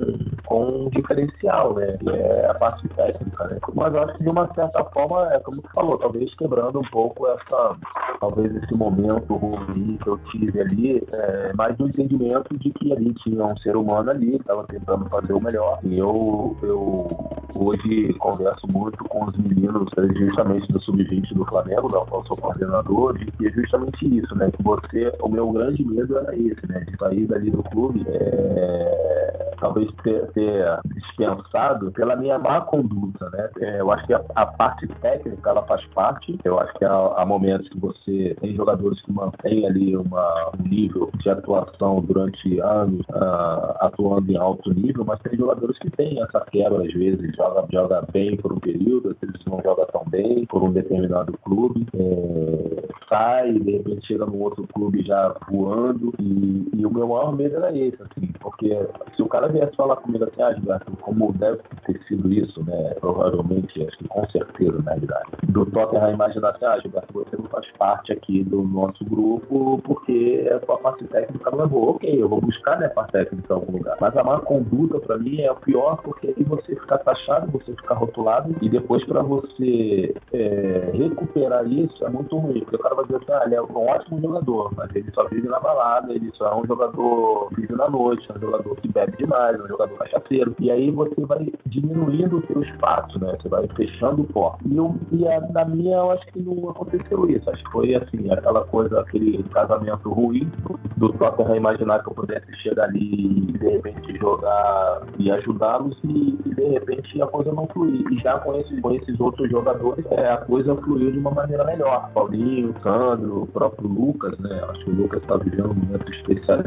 [0.46, 3.58] com um diferencial, né, que é a parte técnica, né.
[3.74, 6.90] Mas eu acho que de uma certa forma, é como tu falou, talvez quebrando um
[6.90, 7.76] pouco essa,
[8.20, 13.12] talvez esse momento ruim que eu tive ali, é, mais do entendimento de que ali
[13.14, 15.78] tinha um ser humano ali, estava tentando fazer o melhor.
[15.82, 17.06] E eu, eu
[17.54, 23.16] hoje converso muito com os meninos justamente do Sub-20 do Flamengo, da qual sou coordenador,
[23.18, 24.50] de que é justamente isso, né?
[24.50, 26.80] Que você, o meu grande medo era esse, né?
[26.80, 33.48] De sair dali do clube, é, talvez ter, ter dispensado pela minha má conduta, né?
[33.61, 36.38] É, eu acho que a, a, parte técnica, ela faz parte.
[36.44, 40.68] Eu acho que há, há momentos que você tem jogadores que mantêm ali uma, um
[40.68, 46.20] nível de atuação durante anos, uh, atuando em alto nível, mas tem jogadores que têm
[46.22, 50.05] essa quebra, às vezes, joga, joga bem por um período, às vezes não joga tão
[50.09, 56.12] bem por um determinado clube, é, sai, de repente chega num outro clube já voando,
[56.18, 58.76] e, e, o meu maior medo era esse, assim, porque
[59.14, 62.94] se o cara viesse falar comigo assim, ah, Gilberto, como deve ter sido isso, né,
[63.00, 67.46] provavelmente, acho que com certeza, na realidade, do Tottenham imaginar assim, ah, Gilberto, você não
[67.46, 71.92] faz parte aqui do nosso grupo porque a sua parte técnica não é boa.
[71.92, 75.18] Ok, eu vou buscar minha parte técnica em algum lugar, mas a má conduta para
[75.18, 79.22] mim é o pior porque aí você fica taxado, você fica rotulado e depois para
[79.22, 83.42] você é, recuperar isso é muito ruim, porque o cara cara vai dizer assim, ah,
[83.47, 86.66] ele é um ótimo jogador, mas ele só vive na balada, ele só é um
[86.66, 90.55] jogador vive na noite, é um jogador que bebe demais, é um jogador cachaceiro.
[90.61, 93.36] E aí você vai diminuindo o seu espaço, né?
[93.40, 94.59] Você vai fechando o pó.
[94.64, 97.49] E, eu, e a, na minha, eu acho que não aconteceu isso.
[97.51, 100.51] Acho que foi assim, aquela coisa, aquele casamento ruim
[100.97, 106.38] do Tottenham imaginar que eu pudesse chegar ali e de repente jogar e ajudá-los e,
[106.47, 108.05] e, de repente a coisa não fluir.
[108.12, 111.64] E já com esses, com esses outros jogadores, é, a coisa fluiu de uma maneira
[111.64, 112.11] melhor.
[112.12, 114.62] Paulinho, Sandro, o próprio Lucas, né?
[114.68, 116.61] Acho que o Lucas está vivendo um momento especial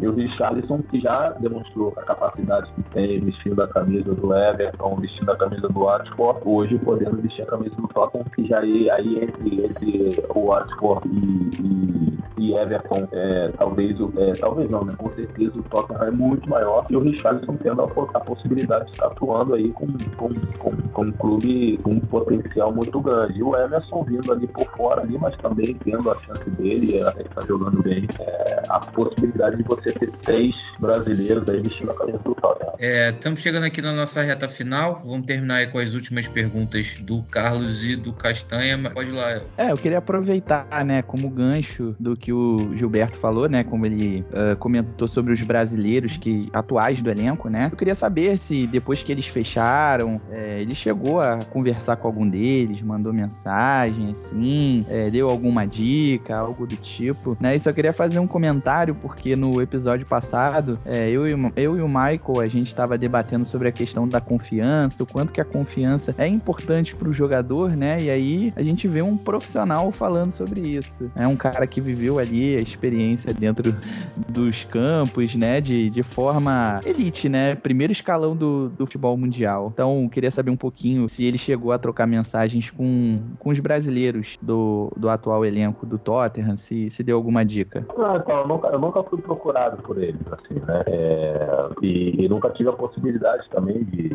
[0.00, 4.96] E o Richarlison, que já demonstrou a capacidade que tem vestindo a camisa do Everton,
[4.96, 8.90] vestindo a camisa do Watford, hoje podendo vestir a camisa do Tottenham, que já aí,
[8.90, 14.94] aí entre, entre o Watford e, e, e Everton, é, talvez, é, talvez não, né?
[14.96, 18.90] Com certeza o Tottenham é muito maior e o Richarlison tendo a, a possibilidade de
[18.92, 23.38] estar atuando aí com, com, com, com um clube com um potencial muito grande.
[23.38, 27.22] E o Emerson vindo ali por fora ali, mas também tendo a chance dele, até
[27.22, 31.94] que está jogando bem, é, a possibilidade de você ter três brasileiros aí vestindo a
[31.94, 32.72] camisa do Tottenham.
[32.78, 37.22] É, estamos chegando aqui na nossa reta final, vamos terminar com as últimas perguntas do
[37.24, 39.40] Carlos e do Castanha, mas pode ir lá.
[39.56, 44.24] É, eu queria aproveitar, né, como gancho do que o Gilberto falou, né, como ele
[44.30, 49.02] uh, comentou sobre os brasileiros que atuais do elenco, né, eu queria saber se depois
[49.02, 55.10] que eles fecharam, é, ele chegou a conversar com algum deles, mandou mensagem, assim, é,
[55.10, 57.56] deu alguma dica, algo do tipo, né?
[57.56, 61.82] E só queria fazer um comentário, porque no episódio passado, é, eu, e, eu e
[61.82, 65.44] o Michael, a gente estava debatendo sobre a questão da confiança, o quanto que a
[65.44, 68.00] confiança é importante para o jogador, né?
[68.00, 71.10] E aí a gente vê um profissional falando sobre isso.
[71.16, 73.74] É um cara que viveu ali a experiência dentro
[74.28, 75.60] dos campos, né?
[75.60, 77.54] De, de forma elite, né?
[77.54, 79.70] Primeiro escalão do, do futebol mundial.
[79.72, 84.38] Então, queria saber um pouquinho se ele chegou a trocar mensagens com, com os brasileiros
[84.40, 87.86] do, do atual elenco do Tottenham, se, se deu alguma dica.
[87.96, 90.82] Não, então, eu nunca, eu nunca fui procurado por eles, assim, né?
[90.86, 94.08] É, e, e, nunca tive a possibilidade também de,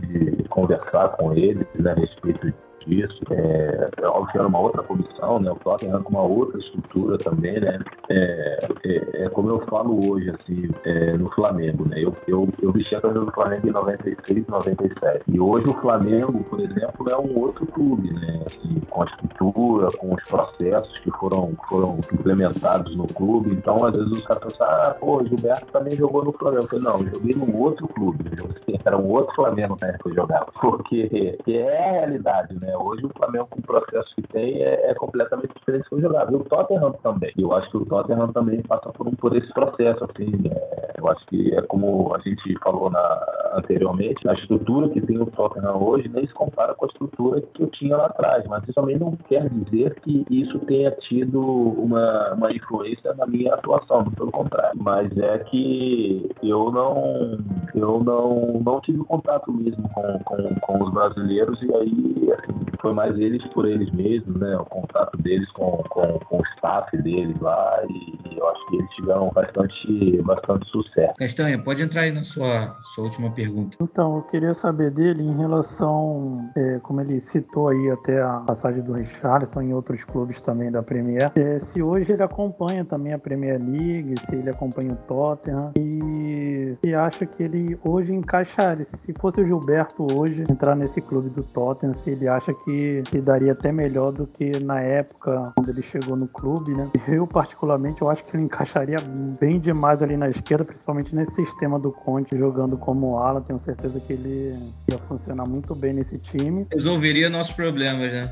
[0.00, 2.52] de conversar com eles né, a respeito
[2.86, 3.20] disso.
[3.30, 5.50] É, é óbvio que era uma outra comissão, né?
[5.50, 7.78] O Tottenham com uma outra estrutura também, né?
[8.10, 8.53] É,
[8.84, 12.02] é, é como eu falo hoje, assim, é, no Flamengo, né?
[12.02, 15.22] Eu, eu, eu vesti a camisa do Flamengo em 96, 97.
[15.28, 18.42] E hoje o Flamengo, por exemplo, é um outro clube, né?
[18.46, 23.52] Assim, com a estrutura, com os processos que foram, foram implementados no clube.
[23.52, 26.64] Então, às vezes os caras pensam, ah, pô, o Gilberto também jogou no Flamengo.
[26.64, 28.24] Eu falei, não, eu joguei num outro clube.
[28.84, 30.46] Era um outro Flamengo né, que eu jogava.
[30.60, 32.76] Porque é a realidade, né?
[32.76, 36.32] Hoje o Flamengo, com o processo que tem, é, é completamente diferente do que jogava.
[36.32, 37.32] E o Tottenham também.
[37.38, 40.32] Eu acho que o Tottenham também passa por, um, por esse processo, assim.
[40.50, 45.18] É, eu acho que é como a gente falou na, anteriormente, a estrutura que tem
[45.18, 48.44] o Tottenham hoje nem se compara com a estrutura que eu tinha lá atrás.
[48.46, 53.54] Mas isso também não quer dizer que isso tenha tido uma, uma influência na minha
[53.54, 54.80] atuação, pelo contrário.
[54.80, 57.38] Mas é que eu não,
[57.74, 62.92] eu não, não tive contato mesmo com, com, com os brasileiros e aí assim, foi
[62.92, 64.56] mais eles por eles mesmos, né?
[64.56, 68.90] O contato deles com, com, com o staff deles lá e eu acho que eles
[68.90, 71.14] tiveram bastante, bastante sucesso.
[71.18, 73.76] Castanha, pode entrar aí na sua, sua última pergunta.
[73.80, 78.82] Então, eu queria saber dele em relação, é, como ele citou aí até a passagem
[78.82, 83.18] do Richardson em outros clubes também da Premier, é, se hoje ele acompanha também a
[83.18, 89.12] Premier League, se ele acompanha o Tottenham e, e acha que ele hoje encaixaria, se
[89.14, 93.52] fosse o Gilberto hoje entrar nesse clube do Tottenham, se ele acha que, que daria
[93.52, 96.90] até melhor do que na época quando ele chegou no clube, né?
[97.08, 98.96] Eu, particularmente, eu acho que ele encaixaria
[99.40, 103.40] bem demais ali na esquerda, principalmente nesse sistema do Conte jogando como ala.
[103.40, 104.52] Tenho certeza que ele
[104.90, 106.66] ia funcionar muito bem nesse time.
[106.72, 108.30] Resolveria nossos problemas, né?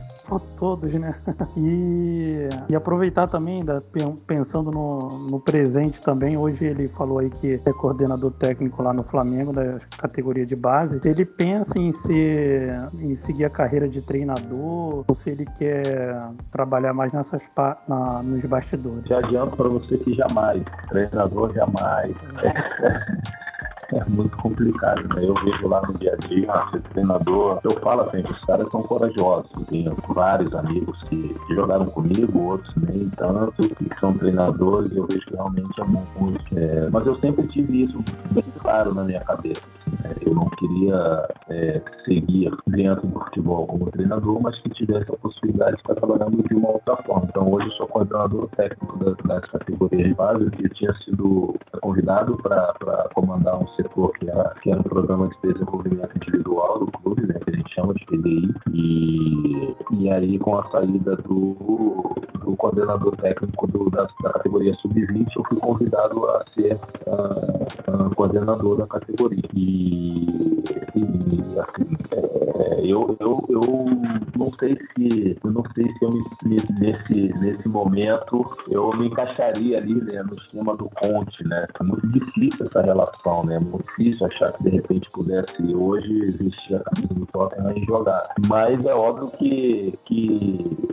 [0.59, 1.15] Todos, né?
[1.55, 3.61] E, e aproveitar também,
[4.27, 9.03] pensando no, no presente também, hoje ele falou aí que é coordenador técnico lá no
[9.03, 11.01] Flamengo, da categoria de base.
[11.05, 16.19] Ele pensa em ser, em seguir a carreira de treinador ou se ele quer
[16.51, 17.43] trabalhar mais nessas
[17.89, 19.05] na, nos bastidores.
[19.07, 22.13] Já adianto para você que jamais, treinador jamais.
[23.95, 25.25] é muito complicado, né?
[25.25, 28.81] Eu vejo lá no dia a dia, ser treinador, eu falo assim, os caras são
[28.81, 29.51] corajosos.
[29.69, 35.35] Tenho vários amigos que, jogaram comigo, outros nem tanto, que são treinadores, eu vejo que
[35.35, 36.43] realmente é muito.
[36.57, 37.99] É, mas eu sempre tive isso
[38.31, 39.61] bem claro na minha cabeça.
[40.27, 45.77] Eu não queria é, seguir dentro do futebol como treinador, mas que tivesse a possibilidade
[45.77, 47.27] de estar trabalhando de uma outra forma.
[47.29, 53.09] Então hoje eu sou coordenador técnico das, categorias de base, que tinha sido convidado para
[53.15, 57.35] comandar um setor que era, que era um programa de desenvolvimento individual do clube, né,
[57.45, 62.15] que a gente chama de PDI, e, e aí com a saída do,
[62.45, 66.79] do coordenador técnico do, da, da, categoria sub-20, eu fui convidado a ser
[68.15, 69.43] coordenador da categoria.
[69.57, 73.61] E, e assim, é, eu, eu, eu
[74.37, 79.79] não sei se eu não sei se eu me, nesse, nesse momento eu me encaixaria
[79.79, 81.65] ali né, no esquema do Conte, né?
[81.81, 83.59] É muito difícil essa relação, né?
[83.65, 88.23] Muito difícil achar que de repente pudesse hoje existir a camisa do Tottenham jogar.
[88.49, 90.89] Mas é óbvio que, que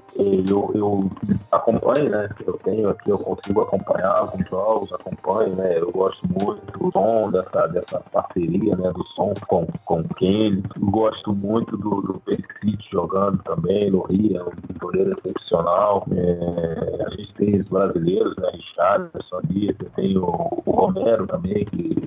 [0.50, 1.10] eu, eu
[1.52, 2.30] acompanho, né?
[2.46, 5.80] Eu tenho aqui, eu consigo acompanhar alguns jogos, acompanho, né?
[5.80, 8.90] Eu gosto muito do som, dessa, dessa parceria, né?
[8.94, 10.64] Do som com, com Kane.
[10.80, 16.06] Gosto muito do, do City jogando também no Rio, é um goleiro excepcional.
[16.12, 18.50] É, a gente tem os brasileiros, né?
[18.54, 22.00] Richardson ali, tem o, o Romero também, que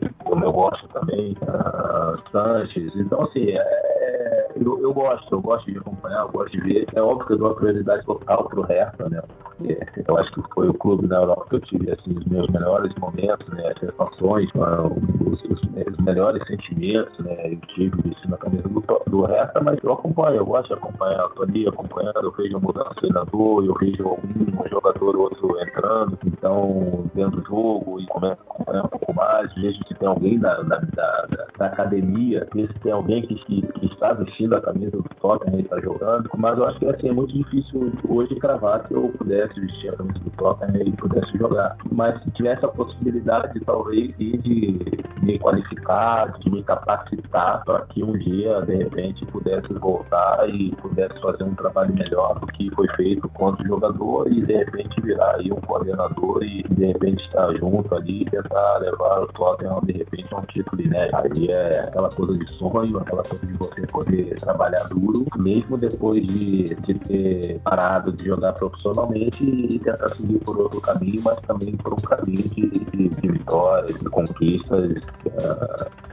[0.43, 2.93] eu gosto também, uh, Sanches.
[2.97, 6.87] Então, assim, é, eu, eu gosto, eu gosto de acompanhar, eu gosto de ver.
[6.95, 9.23] É óbvio que eu dou a prioridade total pro Hertha, né?
[9.62, 12.48] Porque eu acho que foi o clube na Europa que eu tive assim, os meus
[12.48, 13.68] melhores momentos, né?
[13.68, 17.52] As sensações, os, os, os, melhores sentimentos, né?
[17.52, 21.28] Eu tive vestindo a camisa do, do Hertha, mas eu acompanho, eu gosto de acompanhar.
[21.30, 24.18] Tô ali acompanhando, eu vejo a mudança de treinador, eu vejo
[24.62, 29.14] um jogador ou outro entrando, então, dentro do jogo e começo a acompanhar um pouco
[29.14, 31.26] mais, vejo se tem alguém da, da, da,
[31.58, 35.60] da academia, ver se tem alguém que, que, que está vestindo a camisa do Tottenham
[35.60, 39.12] e está jogando, mas eu acho que assim, é muito difícil hoje cravar que eu
[39.16, 41.76] pudesse vestir a camisa do Tottenham e pudesse jogar.
[41.90, 48.12] Mas se tivesse a possibilidade, talvez, de me qualificar, de me capacitar para que um
[48.18, 53.28] dia, de repente, pudesse voltar e pudesse fazer um trabalho melhor do que foi feito
[53.30, 57.94] contra o jogador e, de repente, virar aí um coordenador e, de repente, estar junto
[57.94, 61.16] ali e tentar levar o Tottenham, de repente, a um título inédito.
[61.16, 66.26] Aí é aquela coisa de sonho, aquela coisa de você poder trabalhar duro, mesmo depois
[66.26, 71.76] de, de ter parado de jogar profissionalmente e tentar seguir por outro caminho, mas também
[71.76, 75.03] por um caminho de, de, de vitórias, de conquistas.
[75.26, 76.12] Uh,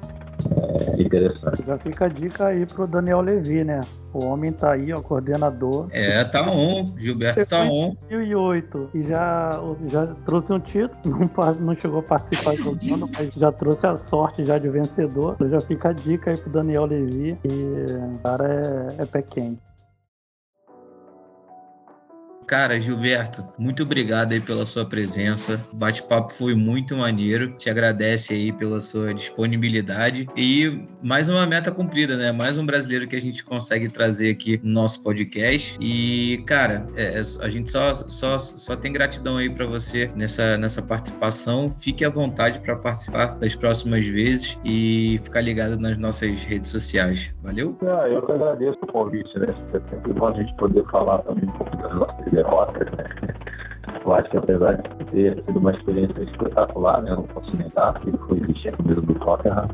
[0.98, 1.66] é interessante.
[1.66, 3.82] Já fica a dica aí pro Daniel Levi, né?
[4.14, 5.88] O homem tá aí, ó, coordenador.
[5.92, 6.94] É, tá on.
[6.98, 7.96] Gilberto tá on.
[8.10, 13.10] Em 2008 e já, já trouxe um título, não, não chegou a participar do ano,
[13.16, 15.34] mas já trouxe a sorte já de vencedor.
[15.36, 17.38] Então já fica a dica aí pro Daniel Levi.
[17.44, 19.69] E o cara é, é pé quente.
[22.50, 25.64] Cara, Gilberto, muito obrigado aí pela sua presença.
[25.72, 27.52] O bate-papo foi muito maneiro.
[27.52, 32.32] Te agradece aí pela sua disponibilidade e mais uma meta cumprida, né?
[32.32, 35.78] Mais um brasileiro que a gente consegue trazer aqui no nosso podcast.
[35.80, 40.58] E, cara, é, é a gente só, só, só tem gratidão aí para você nessa,
[40.58, 41.70] nessa participação.
[41.70, 47.32] Fique à vontade para participar das próximas vezes e ficar ligado nas nossas redes sociais.
[47.44, 47.78] Valeu?
[47.84, 49.54] Ah, eu que agradeço o convite, né?
[49.72, 53.06] É sempre bom a gente poder falar também um pouco das nossas derrotas, né?
[54.06, 57.12] Eu acho que apesar de ter sido uma experiência espetacular, né?
[57.12, 59.68] Eu não posso negar que foi vestir a camisa do Tottenham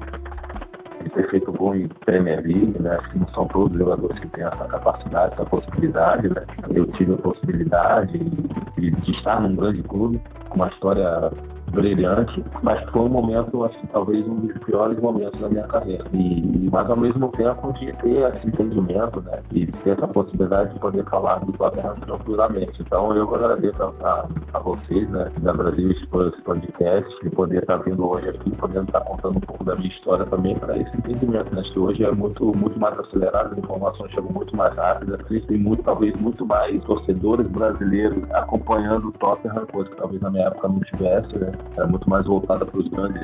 [1.03, 2.97] de ter feito gol em Premier League, né?
[2.97, 6.43] Acho que não são todos os jogadores que têm essa capacidade, essa possibilidade, né?
[6.73, 11.31] Eu tive a possibilidade de, de estar num grande clube, com uma história
[11.75, 16.05] brilhante, mas foi um momento, que talvez um dos piores momentos da minha carreira.
[16.13, 19.41] E, mas ao mesmo tempo de ter esse entendimento, né?
[19.51, 22.81] E ter essa possibilidade de poder falar do Tottenham tranquilamente.
[22.81, 27.77] Então eu agradeço a, a, vocês, né, da Brasil por esse podcast, de poder estar
[27.77, 31.53] vindo hoje aqui, podendo estar contando um pouco da minha história também para esse entendimento,
[31.53, 31.61] né?
[31.61, 35.83] Que hoje é muito, muito mais acelerado, as informações chegam muito mais rápidas, existem muito,
[35.83, 40.79] talvez muito mais torcedores brasileiros acompanhando o Tottenham, coisa que talvez na minha época não
[40.79, 41.51] tivesse, né?
[41.75, 43.21] Era muito mais voltada para os grandes,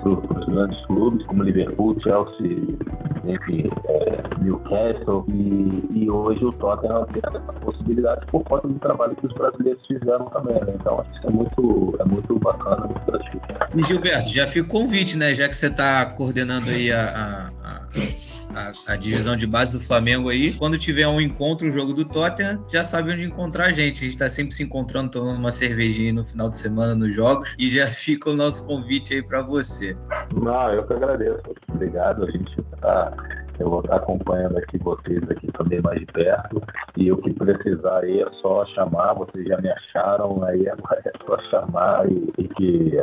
[0.48, 2.78] grandes clubes, como Liverpool, Chelsea,
[3.26, 9.16] enfim, é, Newcastle, e, e, hoje o Tottenham tem essa possibilidade por conta do trabalho
[9.16, 10.74] que os brasileiros fizeram também, né?
[10.76, 13.84] Então acho que isso é muito, é muito bacana, muito gratificante.
[13.88, 15.34] Gilberto, já fica o convite, né?
[15.34, 17.82] Já que você está coordenando aí a, a,
[18.88, 22.64] a, divisão de base do Flamengo aí, quando tiver um encontro, um jogo do Tottenham,
[22.68, 24.00] já sabe onde encontrar a gente.
[24.00, 27.56] A gente está sempre se encontrando, tomando uma cervejinha no final de semana nos jogos,
[27.58, 29.96] e já fica o nosso convite aí para você.
[30.34, 31.42] Não, eu que agradeço.
[31.70, 32.26] Obrigado.
[32.26, 33.14] A gente tá.
[33.60, 36.64] Eu vou estar acompanhando aqui vocês aqui também mais de perto.
[36.98, 40.74] E o que precisar aí é só chamar, vocês já me acharam, aí é
[41.26, 42.98] só chamar e, e que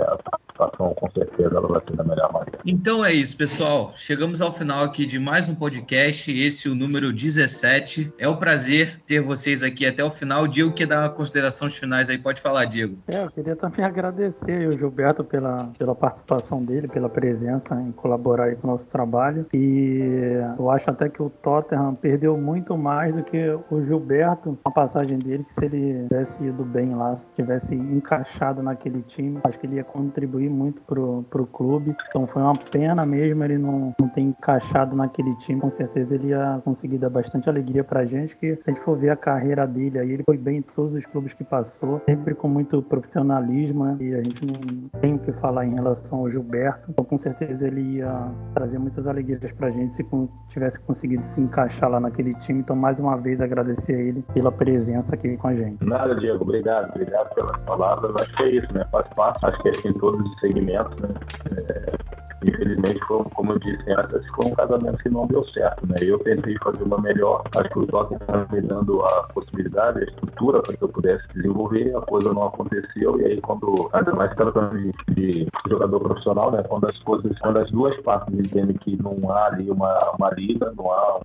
[0.58, 2.58] participação com certeza ela vai ser da melhor maneira.
[2.66, 3.92] Então é isso, pessoal.
[3.94, 8.12] Chegamos ao final aqui de mais um podcast, esse é o número 17.
[8.18, 10.46] É um prazer ter vocês aqui até o final.
[10.46, 12.98] Diego quer dar considerações finais aí, pode falar, Diego.
[13.06, 18.44] É, eu queria também agradecer o Gilberto pela, pela participação dele, pela presença em colaborar
[18.44, 19.46] aí com o nosso trabalho.
[19.54, 23.38] E eu acho até que o Tottenham perdeu muito mais do que
[23.70, 28.62] o Gilberto, a passagem dele, que se ele tivesse ido bem lá, se tivesse encaixado
[28.62, 31.96] naquele time, acho que ele ia contribuir muito pro, pro clube.
[32.08, 35.60] Então foi uma pena mesmo ele não, não ter encaixado naquele time.
[35.60, 38.96] Com certeza ele ia conseguir dar bastante alegria pra gente, que se a gente for
[38.96, 42.34] ver a carreira dele aí, ele foi bem em todos os clubes que passou, sempre
[42.34, 43.96] com muito profissionalismo, né?
[44.00, 46.90] E a gente não tem o que falar em relação ao Gilberto.
[46.90, 50.04] Então com certeza ele ia trazer muitas alegrias pra gente se
[50.48, 52.60] tivesse conseguido se encaixar lá naquele time.
[52.60, 55.84] Então, mais uma vez, agradecer a ele pela presença aqui com a gente.
[55.84, 56.42] Nada, Diego.
[56.42, 56.90] Obrigado.
[56.90, 58.14] Obrigado pelas palavras.
[58.16, 58.86] Acho que é isso, né?
[58.90, 59.46] Faz parte.
[59.46, 61.08] Acho que é em todos os segmentos, né?
[61.52, 61.98] É
[62.46, 65.96] infelizmente, foi, como eu disse antes, foi um casamento que não deu certo, né?
[66.00, 70.04] Eu tentei fazer uma melhor, acho que o Toque estava me dando a possibilidade, a
[70.04, 74.34] estrutura para que eu pudesse desenvolver, a coisa não aconteceu, e aí quando, ainda mais
[74.34, 76.62] tratando de, de jogador profissional, né?
[76.62, 80.72] Quando as coisas, quando as duas partes entendem que não há ali uma, uma liga,
[80.76, 81.20] não há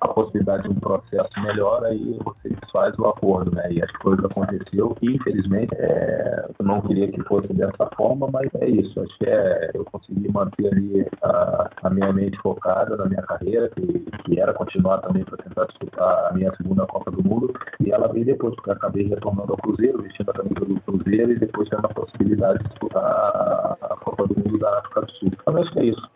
[0.00, 3.72] a possibilidade de um processo melhor, aí você faz o acordo, né?
[3.72, 8.48] E as coisas aconteceu e, infelizmente, é, eu não queria que fosse dessa forma, mas
[8.60, 9.00] é isso.
[9.00, 13.68] Acho que é, eu consegui manter ali a, a minha mente focada na minha carreira,
[13.70, 17.90] que, que era continuar também para tentar disputar a minha segunda Copa do Mundo, e
[17.90, 21.38] ela veio depois, porque eu acabei retornando ao Cruzeiro, vestindo a camisa do Cruzeiro e
[21.38, 25.30] depois tendo a possibilidade de disputar a, a Copa do Mundo da África do Sul.
[25.32, 26.10] Então, acho que é isso.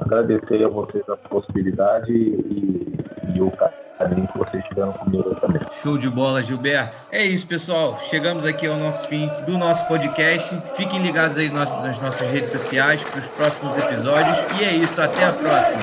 [0.00, 2.94] Agradecer a vocês a possibilidade e,
[3.34, 3.52] e o
[3.98, 5.62] carinho que vocês tiveram comigo também.
[5.70, 6.96] Show de bola, Gilberto.
[7.12, 7.96] É isso, pessoal.
[8.08, 10.56] Chegamos aqui ao nosso fim do nosso podcast.
[10.74, 14.38] Fiquem ligados aí nas nossas redes sociais para os próximos episódios.
[14.60, 15.80] E é isso, até a próxima.